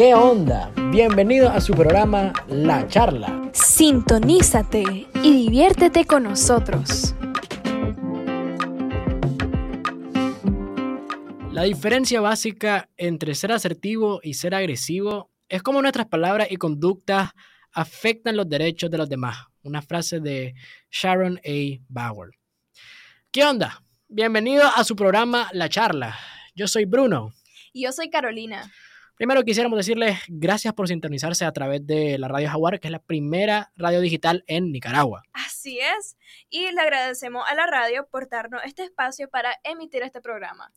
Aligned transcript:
¿Qué 0.00 0.14
onda? 0.14 0.72
Bienvenido 0.90 1.50
a 1.50 1.60
su 1.60 1.74
programa 1.74 2.32
La 2.48 2.88
Charla. 2.88 3.50
Sintonízate 3.52 4.82
y 5.22 5.44
diviértete 5.44 6.06
con 6.06 6.22
nosotros. 6.22 7.14
La 11.52 11.64
diferencia 11.64 12.22
básica 12.22 12.88
entre 12.96 13.34
ser 13.34 13.52
asertivo 13.52 14.20
y 14.22 14.32
ser 14.32 14.54
agresivo 14.54 15.30
es 15.50 15.62
cómo 15.62 15.82
nuestras 15.82 16.06
palabras 16.06 16.48
y 16.50 16.56
conductas 16.56 17.32
afectan 17.70 18.38
los 18.38 18.48
derechos 18.48 18.90
de 18.90 18.96
los 18.96 19.08
demás. 19.10 19.36
Una 19.64 19.82
frase 19.82 20.18
de 20.20 20.54
Sharon 20.90 21.38
A. 21.44 21.78
Bauer. 21.90 22.30
¿Qué 23.30 23.44
onda? 23.44 23.84
Bienvenido 24.08 24.64
a 24.64 24.82
su 24.82 24.96
programa 24.96 25.50
La 25.52 25.68
Charla. 25.68 26.18
Yo 26.54 26.66
soy 26.68 26.86
Bruno. 26.86 27.34
Y 27.74 27.82
yo 27.84 27.92
soy 27.92 28.08
Carolina. 28.08 28.72
Primero 29.20 29.44
quisiéramos 29.44 29.76
decirles 29.76 30.18
gracias 30.28 30.72
por 30.72 30.88
sintonizarse 30.88 31.44
a 31.44 31.52
través 31.52 31.86
de 31.86 32.16
la 32.16 32.26
Radio 32.26 32.48
Jaguar, 32.48 32.80
que 32.80 32.88
es 32.88 32.90
la 32.90 33.02
primera 33.02 33.70
radio 33.76 34.00
digital 34.00 34.44
en 34.46 34.72
Nicaragua. 34.72 35.24
Así 35.34 35.78
es, 35.78 36.16
y 36.48 36.72
le 36.72 36.80
agradecemos 36.80 37.44
a 37.46 37.54
la 37.54 37.66
radio 37.66 38.08
por 38.10 38.30
darnos 38.30 38.62
este 38.64 38.82
espacio 38.82 39.28
para 39.28 39.54
emitir 39.62 40.02
este 40.04 40.22
programa. 40.22 40.72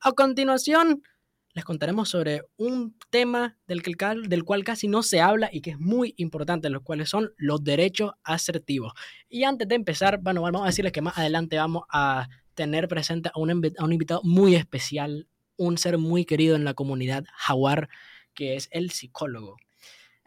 A 0.00 0.10
continuación, 0.10 1.04
les 1.52 1.64
contaremos 1.64 2.08
sobre 2.08 2.42
un 2.56 2.98
tema 3.10 3.56
del, 3.68 3.80
del 4.26 4.42
cual 4.42 4.64
casi 4.64 4.88
no 4.88 5.04
se 5.04 5.20
habla 5.20 5.48
y 5.52 5.60
que 5.60 5.70
es 5.70 5.78
muy 5.78 6.14
importante, 6.16 6.70
los 6.70 6.82
cuales 6.82 7.08
son 7.08 7.32
los 7.36 7.62
derechos 7.62 8.10
asertivos. 8.24 8.92
Y 9.28 9.44
antes 9.44 9.68
de 9.68 9.76
empezar, 9.76 10.18
bueno, 10.20 10.42
vamos 10.42 10.62
a 10.62 10.66
decirles 10.66 10.92
que 10.92 11.00
más 11.00 11.16
adelante 11.16 11.58
vamos 11.58 11.84
a 11.90 12.28
tener 12.54 12.88
presente 12.88 13.30
a 13.32 13.38
un, 13.38 13.50
a 13.78 13.84
un 13.84 13.92
invitado 13.92 14.20
muy 14.24 14.56
especial 14.56 15.28
un 15.56 15.78
ser 15.78 15.98
muy 15.98 16.24
querido 16.24 16.56
en 16.56 16.64
la 16.64 16.74
comunidad 16.74 17.24
jaguar, 17.34 17.88
que 18.34 18.56
es 18.56 18.68
el 18.72 18.90
psicólogo. 18.90 19.56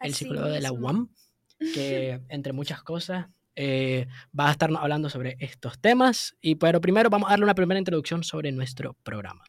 El 0.00 0.14
psicólogo 0.14 0.48
de 0.48 0.60
la 0.60 0.72
UAM, 0.72 1.10
que 1.58 2.20
entre 2.28 2.52
muchas 2.52 2.82
cosas 2.82 3.26
eh, 3.56 4.06
va 4.38 4.48
a 4.48 4.52
estarnos 4.52 4.80
hablando 4.80 5.10
sobre 5.10 5.36
estos 5.40 5.80
temas. 5.80 6.36
Y 6.40 6.54
pero 6.54 6.80
primero 6.80 7.10
vamos 7.10 7.28
a 7.28 7.32
darle 7.32 7.44
una 7.44 7.54
primera 7.54 7.78
introducción 7.78 8.22
sobre 8.22 8.52
nuestro 8.52 8.94
programa. 9.02 9.44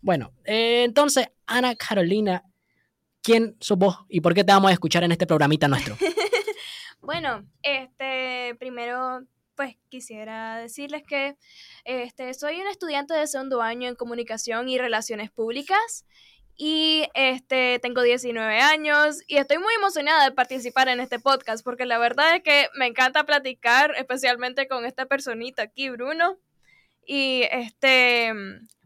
Bueno, 0.00 0.32
eh, 0.44 0.84
entonces, 0.84 1.28
Ana 1.46 1.74
Carolina, 1.76 2.42
¿quién 3.22 3.56
sos 3.60 3.76
vos 3.76 3.98
y 4.08 4.22
por 4.22 4.34
qué 4.34 4.44
te 4.44 4.52
vamos 4.52 4.70
a 4.70 4.72
escuchar 4.72 5.04
en 5.04 5.12
este 5.12 5.26
programita 5.26 5.68
nuestro? 5.68 5.96
bueno, 7.02 7.46
este, 7.62 8.54
primero 8.58 9.26
pues 9.60 9.76
quisiera 9.90 10.56
decirles 10.56 11.02
que 11.06 11.36
este, 11.84 12.32
soy 12.32 12.62
un 12.62 12.66
estudiante 12.66 13.12
de 13.12 13.26
segundo 13.26 13.60
año 13.60 13.90
en 13.90 13.94
comunicación 13.94 14.70
y 14.70 14.78
relaciones 14.78 15.30
públicas 15.30 16.06
y 16.56 17.04
este, 17.12 17.78
tengo 17.78 18.00
19 18.00 18.58
años 18.58 19.18
y 19.26 19.36
estoy 19.36 19.58
muy 19.58 19.74
emocionada 19.74 20.24
de 20.24 20.32
participar 20.32 20.88
en 20.88 20.98
este 20.98 21.18
podcast 21.18 21.62
porque 21.62 21.84
la 21.84 21.98
verdad 21.98 22.36
es 22.36 22.42
que 22.42 22.68
me 22.74 22.86
encanta 22.86 23.24
platicar, 23.24 23.92
especialmente 23.98 24.66
con 24.66 24.86
esta 24.86 25.04
personita 25.04 25.60
aquí, 25.60 25.90
Bruno. 25.90 26.38
Y, 27.06 27.42
este, 27.52 28.32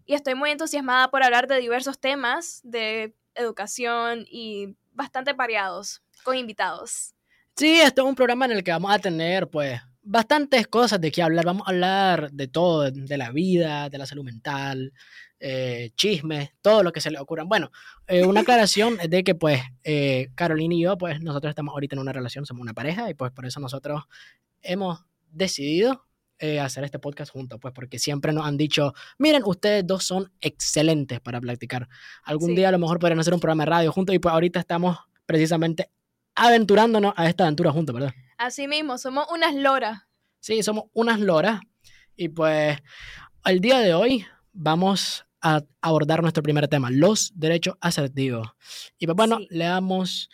y 0.06 0.14
estoy 0.14 0.34
muy 0.34 0.50
entusiasmada 0.50 1.08
por 1.08 1.22
hablar 1.22 1.47
de 1.47 1.61
diversos 1.61 2.00
temas 2.00 2.62
de 2.64 3.14
educación 3.36 4.27
y 4.28 4.75
bastante 4.91 5.34
variados 5.34 6.02
con 6.25 6.36
invitados. 6.36 7.14
Sí, 7.55 7.80
esto 7.80 8.02
es 8.02 8.08
un 8.08 8.17
programa 8.17 8.47
en 8.47 8.50
el 8.50 8.64
que 8.64 8.72
vamos 8.72 8.92
a 8.92 8.98
tener 8.98 9.48
pues 9.48 9.80
bastantes 10.05 10.69
cosas 10.69 11.01
de 11.01 11.11
qué 11.11 11.23
hablar. 11.23 11.45
Vamos 11.45 11.67
a 11.67 11.71
hablar 11.71 12.31
de 12.31 12.47
todo, 12.47 12.91
de 12.91 13.17
la 13.19 13.33
vida, 13.33 13.89
de 13.89 13.99
la 13.99 14.07
salud 14.07 14.25
mental, 14.25 14.93
eh, 15.41 15.91
chismes, 15.97 16.51
todo 16.63 16.83
lo 16.83 16.93
que 16.93 17.01
se 17.01 17.11
le 17.11 17.19
ocurra. 17.19 17.45
Bueno, 17.45 17.71
eh, 18.07 18.25
una 18.25 18.41
aclaración 18.43 18.99
es 19.01 19.11
de 19.11 19.25
que 19.25 19.35
pues 19.35 19.63
eh, 19.83 20.31
Carolina 20.35 20.75
y 20.75 20.83
yo, 20.83 20.97
pues 20.97 21.21
nosotros 21.21 21.51
estamos 21.51 21.73
ahorita 21.73 21.97
en 21.97 22.01
una 22.01 22.13
relación, 22.13 22.47
somos 22.47 22.63
una 22.63 22.75
pareja 22.75 23.11
y 23.11 23.15
pues 23.15 23.33
por 23.33 23.47
eso 23.47 23.61
nosotros 23.61 24.03
hemos 24.63 25.05
decidido 25.31 26.05
hacer 26.61 26.85
este 26.85 26.98
podcast 26.98 27.33
juntos, 27.33 27.59
pues 27.59 27.73
porque 27.73 27.98
siempre 27.98 28.31
nos 28.31 28.45
han 28.45 28.59
dicho, 28.59 28.93
miren, 29.17 29.43
ustedes 29.47 29.87
dos 29.87 30.05
son 30.05 30.31
excelentes 30.43 31.19
para 31.20 31.41
practicar. 31.41 31.89
Algún 32.23 32.55
día 32.55 32.69
a 32.69 32.73
lo 32.73 32.79
mejor 32.79 32.98
podrían 32.98 33.19
hacer 33.19 33.33
un 33.33 33.41
programa 33.41 33.64
de 33.64 33.70
radio 33.70 33.93
juntos 33.93 34.14
y 34.14 34.19
pues 34.19 34.35
ahorita 34.35 34.61
estamos 34.61 34.98
precisamente 35.25 35.89
aventurándonos 36.35 37.14
a 37.17 37.31
esta 37.31 37.45
aventura 37.45 37.73
juntos, 37.73 37.95
¿verdad? 37.95 38.13
Así 38.39 38.68
mismo, 38.68 38.98
somos 38.98 39.27
unas 39.30 39.55
loras. 39.55 40.02
Sí, 40.40 40.62
somos 40.62 40.84
unas 40.92 41.20
loras. 41.20 41.61
Y 42.17 42.28
pues 42.28 42.78
el 43.45 43.61
día 43.61 43.78
de 43.80 43.95
hoy 43.95 44.27
vamos 44.52 45.24
a 45.40 45.62
abordar 45.80 46.22
nuestro 46.22 46.42
primer 46.42 46.68
tema, 46.68 46.90
los 46.90 47.33
derechos 47.34 47.77
asertivos. 47.80 48.48
Y 48.98 49.06
pues 49.06 49.17
bueno, 49.17 49.40
le 49.50 49.64
damos, 49.64 50.30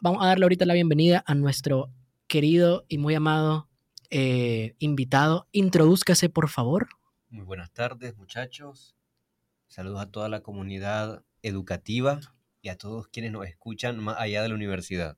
vamos 0.00 0.22
a 0.24 0.28
darle 0.28 0.44
ahorita 0.44 0.64
la 0.64 0.74
bienvenida 0.74 1.22
a 1.26 1.34
nuestro 1.34 1.92
querido 2.26 2.84
y 2.88 2.98
muy 2.98 3.14
amado 3.14 3.68
eh, 4.08 4.74
invitado. 4.78 5.46
Introdúzcase, 5.52 6.28
por 6.30 6.48
favor. 6.48 6.88
Muy 7.28 7.44
buenas 7.44 7.70
tardes, 7.70 8.16
muchachos. 8.16 8.96
Saludos 9.68 10.00
a 10.00 10.10
toda 10.10 10.28
la 10.28 10.40
comunidad 10.40 11.24
educativa 11.42 12.20
y 12.62 12.70
a 12.70 12.76
todos 12.76 13.08
quienes 13.08 13.32
nos 13.32 13.46
escuchan 13.46 13.98
más 13.98 14.16
allá 14.18 14.42
de 14.42 14.48
la 14.48 14.54
universidad. 14.54 15.16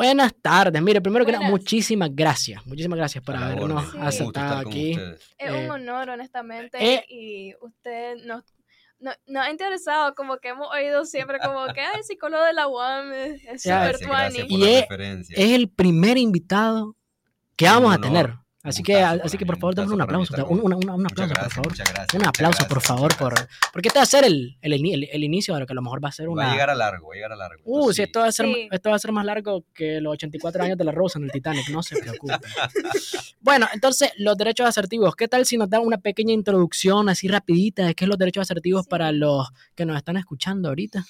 Buenas 0.00 0.34
tardes. 0.40 0.80
Mire, 0.80 1.02
primero 1.02 1.26
que 1.26 1.32
nada, 1.32 1.46
muchísimas 1.46 2.08
gracias. 2.14 2.64
Muchísimas 2.64 2.96
gracias 2.96 3.22
por 3.22 3.36
habernos 3.36 3.94
aceptado 3.96 4.66
aquí. 4.66 4.92
Es 5.36 5.50
un 5.50 5.56
eh, 5.56 5.70
honor, 5.70 6.08
honestamente. 6.08 6.78
Eh, 6.80 7.04
y 7.06 7.54
usted 7.60 8.16
nos, 8.24 8.42
nos, 8.98 9.16
ha 9.46 9.50
interesado, 9.50 10.14
como 10.14 10.38
que 10.38 10.48
hemos 10.48 10.68
oído 10.72 11.04
siempre 11.04 11.38
como 11.38 11.66
que 11.74 11.82
el 11.94 12.02
psicólogo 12.02 12.42
de 12.44 12.54
la 12.54 12.66
UAM 12.66 13.12
es 13.12 13.62
súper 13.62 13.96
Y 14.48 14.64
es, 14.64 14.86
es, 14.88 15.50
el 15.50 15.68
primer 15.68 16.16
invitado 16.16 16.96
que 17.56 17.66
vamos 17.66 17.94
a 17.94 18.00
tener. 18.00 18.39
Así 18.62 18.82
que, 18.82 18.94
así 18.96 19.38
que 19.38 19.46
por 19.46 19.58
favor, 19.58 19.74
dame 19.74 19.94
un 19.94 20.02
aplauso. 20.02 20.34
Un, 20.46 20.60
un, 20.60 21.06
aplauso, 21.06 21.34
por 21.34 21.50
favor. 21.50 21.72
un 22.14 22.26
aplauso, 22.26 22.68
por 22.68 22.82
favor, 22.82 23.16
por, 23.16 23.34
porque 23.72 23.88
este 23.88 23.98
va 23.98 24.02
a 24.02 24.06
ser 24.06 24.24
el, 24.24 24.58
el, 24.60 24.74
el, 24.74 25.24
inicio 25.24 25.54
de 25.54 25.60
lo 25.60 25.66
que 25.66 25.72
a 25.72 25.74
lo 25.74 25.80
mejor 25.80 26.04
va 26.04 26.10
a 26.10 26.12
ser 26.12 26.28
una. 26.28 26.44
Va 26.44 26.50
a 26.50 26.52
llegar 26.52 26.68
a 26.68 26.74
largo, 26.74 27.08
va 27.08 27.14
a 27.14 27.16
llegar 27.16 27.32
a 27.32 27.36
largo. 27.36 27.62
Uh, 27.64 27.90
si 27.94 28.02
esto 28.02 28.20
va 28.20 28.26
a, 28.26 28.32
ser, 28.32 28.46
esto 28.70 28.90
va 28.90 28.96
a 28.96 28.98
ser 28.98 29.12
más 29.12 29.24
largo 29.24 29.64
que 29.72 30.02
los 30.02 30.12
84 30.12 30.62
años 30.62 30.76
de 30.76 30.84
la 30.84 30.92
Rosa 30.92 31.18
en 31.18 31.24
el 31.24 31.30
Titanic, 31.30 31.70
no 31.70 31.82
se 31.82 31.96
preocupe. 31.96 32.34
bueno, 33.40 33.66
entonces, 33.72 34.12
los 34.18 34.36
derechos 34.36 34.68
asertivos. 34.68 35.16
¿Qué 35.16 35.26
tal 35.26 35.46
si 35.46 35.56
nos 35.56 35.70
dan 35.70 35.80
una 35.80 35.96
pequeña 35.96 36.34
introducción 36.34 37.08
así 37.08 37.28
rapidita 37.28 37.86
de 37.86 37.94
qué 37.94 38.04
es 38.04 38.08
los 38.10 38.18
derechos 38.18 38.42
asertivos 38.42 38.86
para 38.86 39.10
los 39.10 39.48
que 39.74 39.86
nos 39.86 39.96
están 39.96 40.18
escuchando 40.18 40.68
ahorita? 40.68 41.06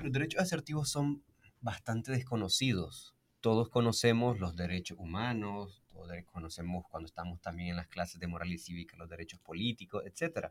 Los 0.00 0.12
derechos 0.12 0.42
asertivos 0.42 0.90
son 0.90 1.22
bastante 1.62 2.12
desconocidos 2.12 3.14
todos 3.40 3.68
conocemos 3.68 4.38
los 4.38 4.56
derechos 4.56 4.98
humanos, 4.98 5.82
todos 5.88 6.10
conocemos 6.26 6.84
cuando 6.90 7.06
estamos 7.06 7.40
también 7.40 7.70
en 7.70 7.76
las 7.76 7.88
clases 7.88 8.20
de 8.20 8.26
moral 8.26 8.52
y 8.52 8.58
cívica 8.58 8.96
los 8.96 9.08
derechos 9.08 9.40
políticos, 9.40 10.02
etc. 10.06 10.48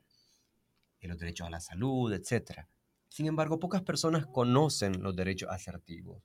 Los 1.02 1.18
derechos 1.18 1.48
a 1.48 1.50
la 1.50 1.60
salud, 1.60 2.12
etc. 2.14 2.66
Sin 3.08 3.28
embargo, 3.28 3.60
pocas 3.60 3.82
personas 3.82 4.26
conocen 4.26 5.02
los 5.02 5.16
derechos 5.16 5.50
asertivos. 5.50 6.22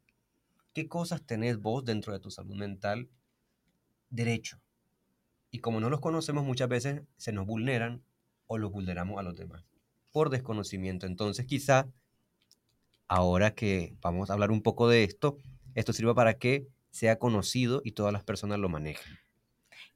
¿Qué 0.72 0.88
cosas 0.88 1.22
tenés 1.22 1.58
vos 1.58 1.84
dentro 1.84 2.12
de 2.12 2.20
tu 2.20 2.30
salud 2.30 2.56
mental? 2.56 3.08
Derecho. 4.10 4.60
Y 5.50 5.58
como 5.58 5.80
no 5.80 5.90
los 5.90 6.00
conocemos 6.00 6.44
muchas 6.44 6.68
veces, 6.68 7.02
se 7.16 7.32
nos 7.32 7.46
vulneran 7.46 8.02
o 8.46 8.58
los 8.58 8.72
vulneramos 8.72 9.18
a 9.18 9.22
los 9.22 9.36
demás 9.36 9.64
por 10.12 10.30
desconocimiento. 10.30 11.06
Entonces, 11.06 11.46
quizá 11.46 11.88
ahora 13.08 13.54
que 13.54 13.96
vamos 14.00 14.30
a 14.30 14.34
hablar 14.34 14.50
un 14.50 14.62
poco 14.62 14.88
de 14.88 15.04
esto, 15.04 15.38
esto 15.74 15.92
sirva 15.92 16.14
para 16.14 16.34
que 16.34 16.66
sea 16.90 17.18
conocido 17.18 17.80
y 17.84 17.92
todas 17.92 18.12
las 18.12 18.24
personas 18.24 18.58
lo 18.58 18.68
manejen. 18.68 19.18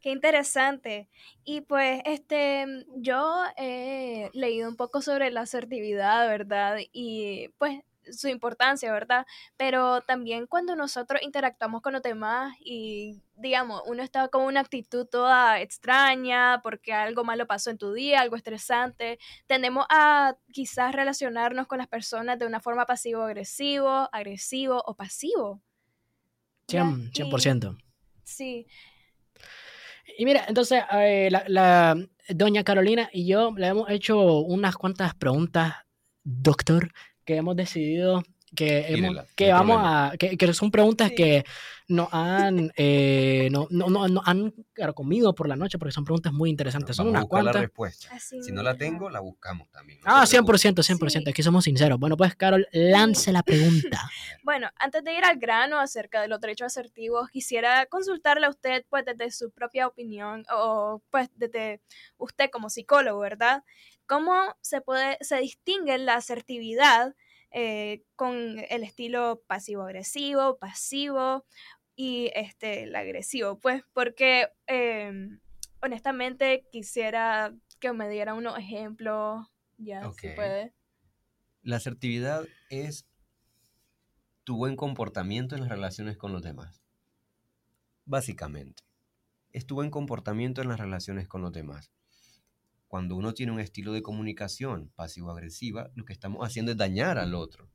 Qué 0.01 0.11
interesante. 0.11 1.09
Y 1.45 1.63
pues, 1.63 2.01
este, 2.05 2.67
yo 2.97 3.43
he 3.57 4.31
leído 4.35 4.69
un 4.69 4.77
poco 4.77 5.03
sobre 5.03 5.31
la 5.31 5.43
asertividad, 5.43 6.29
¿verdad? 6.29 6.79
Y 6.93 7.49
pues 7.59 7.83
su 8.13 8.29
importancia, 8.29 8.93
¿verdad? 8.93 9.27
Pero 9.57 10.01
también 10.03 10.47
cuando 10.47 10.77
nosotros 10.77 11.23
interactuamos 11.23 11.83
con 11.83 11.93
los 11.93 12.03
demás 12.03 12.55
y, 12.61 13.21
digamos, 13.35 13.83
uno 13.87 14.03
está 14.03 14.29
con 14.29 14.43
una 14.43 14.61
actitud 14.61 15.07
toda 15.07 15.61
extraña 15.61 16.61
porque 16.63 16.93
algo 16.93 17.25
malo 17.25 17.47
pasó 17.47 17.71
en 17.71 17.79
tu 17.79 17.93
día, 17.93 18.21
algo 18.21 18.37
estresante, 18.37 19.19
tendemos 19.47 19.87
a 19.91 20.37
quizás 20.53 20.95
relacionarnos 20.95 21.67
con 21.67 21.79
las 21.79 21.89
personas 21.89 22.39
de 22.39 22.47
una 22.47 22.61
forma 22.61 22.87
pasivo-agresivo, 22.87 24.09
agresivo 24.13 24.83
o 24.87 24.95
pasivo. 24.95 25.63
100%. 26.69 27.79
sí. 28.25 28.67
Y 30.19 30.25
mira, 30.25 30.45
entonces, 30.49 30.83
eh, 30.93 31.29
la, 31.31 31.97
doña 32.29 32.65
Carolina 32.65 33.11
y 33.13 33.27
yo 33.27 33.53
le 33.57 33.67
hemos 33.67 33.91
hecho 33.91 34.39
unas 34.41 34.77
cuantas 34.77 35.15
preguntas, 35.15 35.75
doctor, 36.25 36.93
que 37.25 37.37
hemos 37.37 37.55
decidido 37.55 38.23
que, 38.55 38.87
hemos- 38.89 39.27
que 39.35 39.53
vamos 39.53 39.77
problema. 39.77 40.07
a, 40.13 40.17
que, 40.17 40.37
que 40.37 40.55
son 40.55 40.71
preguntas 40.71 41.09
Sí. 41.09 41.15
que 41.15 41.45
nos 41.89 42.09
han, 42.11 42.73
eh, 42.77 43.49
no, 43.53 43.69
no, 43.71 43.89
no, 43.89 44.09
no 44.09 44.21
han 44.25 44.53
comido 44.95 45.35
por 45.37 45.49
la 45.49 45.55
noche 45.55 45.79
porque 45.79 45.93
son 45.93 46.05
preguntas 46.05 46.33
muy 46.33 46.51
interesantes. 46.51 46.97
Son 46.97 47.07
Vamos 47.07 47.15
a 47.15 47.19
unas 47.19 47.29
buscar 47.29 47.45
la 47.45 47.51
cuantas. 47.53 47.63
respuesta. 47.63 48.09
Así 48.15 48.43
Si 48.43 48.51
no 48.53 48.63
la 48.65 48.77
tengo, 48.77 49.09
la 49.09 49.21
buscamos 49.21 49.71
también. 49.71 50.01
no 50.01 50.05
Ah, 50.17 50.27
se 50.27 50.37
preocupe. 50.37 50.59
100%, 50.59 50.83
100%, 50.83 51.25
Sí. 51.27 51.31
aquí 51.31 51.43
somos 51.45 51.63
sinceros. 51.65 51.99
Bueno, 52.01 52.17
pues 52.17 52.35
Carol, 52.35 52.67
lance 52.73 53.31
la 53.33 53.43
pregunta. 53.43 54.01
Bueno, 54.43 54.69
antes 54.79 55.03
de 55.05 55.13
ir 55.17 55.25
al 55.25 55.39
grano 55.39 55.79
acerca 55.79 56.21
de 56.23 56.29
los 56.29 56.41
derechos 56.41 56.67
asertivos, 56.67 57.29
quisiera 57.31 57.87
consultarle 57.87 58.47
a 58.47 58.51
usted, 58.51 58.85
pues, 58.89 59.05
desde 59.05 59.31
su 59.33 59.51
propia 59.51 59.87
opinión, 59.89 60.45
o 60.53 61.03
pues 61.11 61.29
desde 61.35 61.81
usted 62.17 62.51
como 62.51 62.71
psicólogo, 62.71 63.19
¿verdad? 63.21 63.65
¿Cómo 64.07 64.35
se 64.61 64.81
puede, 64.81 65.19
se 65.21 65.39
distingue 65.39 65.99
la 65.99 66.15
asertividad 66.15 67.15
eh, 67.59 68.05
con 68.17 68.59
el 68.69 68.85
estilo 68.85 69.43
pasivo-agresivo, 69.47 70.59
pasivo 70.59 71.47
y 71.95 72.31
este, 72.35 72.83
el 72.83 72.95
agresivo? 72.95 73.59
Pues, 73.59 73.83
porque 73.95 74.51
em, 74.67 75.41
honestamente 75.81 76.67
quisiera 76.71 77.55
que 77.81 77.95
me 77.95 78.11
diera 78.11 78.35
unos 78.35 78.59
ejemplos, 78.59 79.47
ya, 79.79 80.03
si 80.13 80.29
Ok. 80.29 80.35
puede. 80.37 80.75
La 81.63 81.77
asertividad 81.77 82.45
es 82.69 83.07
tu 84.45 84.59
buen 84.59 84.77
comportamiento 84.77 85.55
en 85.55 85.63
las 85.63 85.71
relaciones 85.71 86.19
con 86.19 86.33
los 86.33 86.43
demás. 86.43 86.83
Básicamente, 88.05 88.83
es 89.53 89.65
tu 89.65 89.77
buen 89.77 89.91
comportamiento 89.91 90.61
en 90.61 90.69
las 90.69 90.79
relaciones 90.79 91.27
con 91.27 91.41
los 91.41 91.53
demás. 91.53 91.91
Cuando 92.89 93.17
uno 93.17 93.35
tiene 93.35 93.53
un 93.53 93.61
estilo 93.61 93.93
de 93.93 94.03
comunicación 94.03 94.93
pasivo-agresiva, 94.95 95.91
lo 95.95 96.05
que 96.05 96.13
estamos 96.13 96.47
haciendo 96.47 96.73
es 96.73 96.79
dañar 96.79 97.19
al 97.19 97.35
otro. 97.35 97.69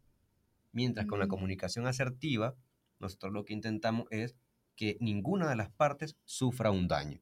Mientras 0.72 1.06
con 1.06 1.20
la 1.20 1.28
comunicación 1.28 1.86
asertiva, 1.86 2.56
nosotros 3.00 3.34
lo 3.34 3.44
que 3.44 3.54
intentamos 3.54 4.08
es 4.10 4.36
que 4.76 4.98
ninguna 5.02 5.50
de 5.50 5.56
las 5.58 5.70
partes 5.70 6.16
sufra 6.24 6.72
un 6.72 6.88
daño. 6.88 7.22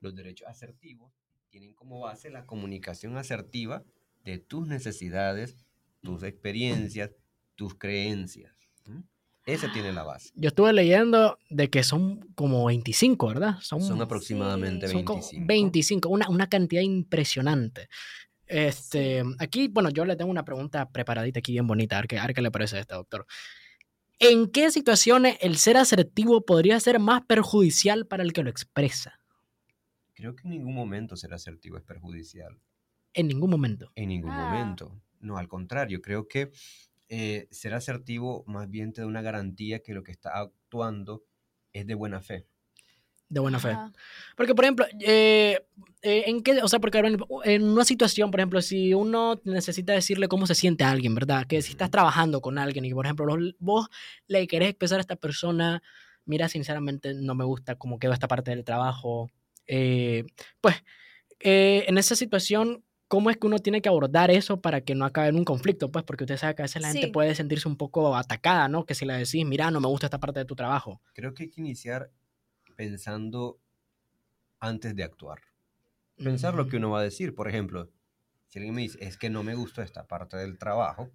Los 0.00 0.14
derechos 0.14 0.48
asertivos 0.48 1.12
tienen 1.48 1.74
como 1.74 2.00
base 2.00 2.30
la 2.30 2.46
comunicación 2.46 3.16
asertiva 3.16 3.84
de 4.24 4.38
tus 4.38 4.66
necesidades, 4.66 5.56
tus 6.02 6.22
experiencias, 6.22 7.12
tus 7.54 7.74
creencias. 7.74 8.54
Ese 9.46 9.68
tiene 9.68 9.92
la 9.92 10.02
base. 10.04 10.30
Yo 10.34 10.48
estuve 10.48 10.72
leyendo 10.72 11.38
de 11.48 11.70
que 11.70 11.82
son 11.82 12.20
como 12.34 12.66
25, 12.66 13.26
¿verdad? 13.28 13.56
Son, 13.60 13.80
Son 13.80 14.00
aproximadamente 14.00 14.86
Sí. 14.86 14.92
son 14.92 15.04
como 15.04 15.20
25. 15.20 15.46
25, 15.46 16.08
una, 16.08 16.28
una 16.28 16.48
cantidad 16.48 16.82
impresionante. 16.82 17.88
Este, 18.46 19.22
aquí, 19.38 19.68
bueno, 19.68 19.90
yo 19.90 20.04
le 20.04 20.16
tengo 20.16 20.30
una 20.30 20.44
pregunta 20.44 20.90
preparadita 20.90 21.38
aquí 21.38 21.52
bien 21.52 21.66
bonita, 21.66 21.96
a 21.96 22.00
ver 22.00 22.08
qué, 22.08 22.18
a 22.18 22.26
ver 22.26 22.34
qué 22.34 22.42
le 22.42 22.50
parece 22.50 22.76
a 22.76 22.80
este 22.80 22.94
doctor. 22.94 23.26
¿En 24.18 24.50
qué 24.50 24.70
situaciones 24.70 25.38
el 25.40 25.56
ser 25.56 25.78
asertivo 25.78 26.44
podría 26.44 26.78
ser 26.78 26.98
más 26.98 27.22
perjudicial 27.24 28.06
para 28.06 28.22
el 28.22 28.32
que 28.32 28.42
lo 28.42 28.50
expresa? 28.50 29.18
Creo 30.14 30.36
que 30.36 30.42
en 30.44 30.50
ningún 30.50 30.74
momento 30.74 31.16
ser 31.16 31.32
asertivo 31.32 31.78
es 31.78 31.82
perjudicial. 31.84 32.58
En 33.14 33.28
ningún 33.28 33.50
momento. 33.50 33.90
En 33.94 34.08
ningún 34.10 34.32
Ah. 34.32 34.50
momento. 34.50 35.00
No, 35.20 35.38
al 35.38 35.48
contrario, 35.48 36.02
creo 36.02 36.28
que 36.28 36.50
eh, 37.10 37.48
ser 37.50 37.74
asertivo 37.74 38.44
más 38.46 38.70
bien 38.70 38.92
te 38.94 39.02
da 39.02 39.06
una 39.06 39.20
garantía 39.20 39.80
que 39.80 39.92
lo 39.92 40.02
que 40.02 40.12
está 40.12 40.38
actuando 40.38 41.24
es 41.74 41.86
de 41.86 41.94
buena 41.94 42.22
fe. 42.22 42.46
De 43.28 43.38
buena 43.40 43.60
fe. 43.60 43.70
Ajá. 43.70 43.92
Porque, 44.36 44.54
por 44.54 44.64
ejemplo, 44.64 44.86
eh, 45.00 45.60
eh, 46.02 46.24
en 46.26 46.42
qué, 46.42 46.62
o 46.62 46.68
sea, 46.68 46.80
porque 46.80 46.98
en- 47.44 47.62
una 47.62 47.84
situación, 47.84 48.30
por 48.30 48.40
ejemplo, 48.40 48.62
si 48.62 48.94
uno 48.94 49.40
necesita 49.44 49.92
decirle 49.92 50.26
cómo 50.26 50.46
se 50.48 50.54
siente 50.56 50.82
a 50.84 50.90
alguien, 50.90 51.14
¿verdad? 51.14 51.46
Que 51.46 51.62
si 51.62 51.70
estás 51.72 51.90
trabajando 51.90 52.40
con 52.40 52.58
alguien 52.58 52.84
y, 52.84 52.94
por 52.94 53.06
ejemplo, 53.06 53.26
vos 53.58 53.88
le 54.26 54.46
querés 54.48 54.70
expresar 54.70 54.98
a 54.98 55.02
esta 55.02 55.16
persona, 55.16 55.82
mira, 56.24 56.48
sinceramente 56.48 57.14
no 57.14 57.34
me 57.34 57.44
gusta 57.44 57.76
cómo 57.76 57.98
quedó 57.98 58.12
esta 58.12 58.26
parte 58.28 58.50
del 58.50 58.64
trabajo, 58.64 59.30
eh, 59.66 60.24
pues, 60.60 60.82
eh, 61.38 61.84
en 61.86 61.98
esa 61.98 62.16
situación, 62.16 62.84
¿cómo 63.10 63.28
es 63.28 63.36
que 63.36 63.48
uno 63.48 63.58
tiene 63.58 63.82
que 63.82 63.88
abordar 63.88 64.30
eso 64.30 64.60
para 64.60 64.82
que 64.82 64.94
no 64.94 65.04
acabe 65.04 65.30
en 65.30 65.36
un 65.36 65.44
conflicto? 65.44 65.90
Pues, 65.90 66.04
porque 66.04 66.22
usted 66.22 66.36
sabe 66.36 66.54
que 66.54 66.62
a 66.62 66.66
veces 66.66 66.80
la 66.80 66.92
gente 66.92 67.08
puede 67.08 67.34
sentirse 67.34 67.66
un 67.66 67.76
poco 67.76 68.16
atacada, 68.16 68.68
¿no? 68.68 68.86
Que 68.86 68.94
si 68.94 69.04
le 69.04 69.14
decís, 69.14 69.44
mira, 69.44 69.72
no 69.72 69.80
me 69.80 69.88
gusta 69.88 70.06
esta 70.06 70.20
parte 70.20 70.38
de 70.38 70.44
tu 70.44 70.54
trabajo. 70.54 71.02
Creo 71.12 71.34
que 71.34 71.42
hay 71.42 71.48
que 71.50 71.60
iniciar 71.60 72.12
pensando 72.76 73.58
antes 74.60 74.94
de 74.94 75.02
actuar. 75.02 75.40
Pensar 76.14 76.54
lo 76.54 76.68
que 76.68 76.76
uno 76.76 76.90
va 76.90 77.00
a 77.00 77.02
decir. 77.02 77.34
Por 77.34 77.48
ejemplo, 77.48 77.90
si 78.46 78.60
alguien 78.60 78.76
me 78.76 78.82
dice, 78.82 78.96
es 79.00 79.18
que 79.18 79.28
no 79.28 79.42
me 79.42 79.56
gustó 79.56 79.82
esta 79.82 80.06
parte 80.06 80.36
del 80.36 80.56
trabajo, 80.56 81.10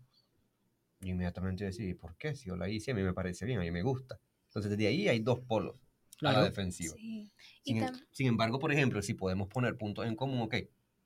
yo 1.00 1.12
inmediatamente 1.12 1.64
decir, 1.64 1.98
¿por 1.98 2.18
qué? 2.18 2.36
Si 2.36 2.50
yo 2.50 2.58
la 2.58 2.68
hice, 2.68 2.92
a 2.92 2.94
mí 2.94 3.04
me 3.04 3.14
parece 3.14 3.46
bien, 3.46 3.60
a 3.60 3.62
mí 3.62 3.72
me 3.72 3.84
gusta. 3.84 4.20
Entonces, 4.48 4.70
desde 4.70 4.88
ahí 4.88 5.08
hay 5.08 5.20
dos 5.20 5.40
polos 5.40 5.78
a 6.24 6.34
la 6.34 6.44
defensiva. 6.44 6.94
Sí. 6.98 7.32
Sin, 7.64 7.86
sin 8.12 8.28
embargo, 8.28 8.60
por 8.60 8.74
ejemplo, 8.74 9.02
si 9.02 9.14
podemos 9.14 9.48
poner 9.48 9.78
puntos 9.78 10.06
en 10.06 10.18
común, 10.18 10.42
ok, 10.42 10.56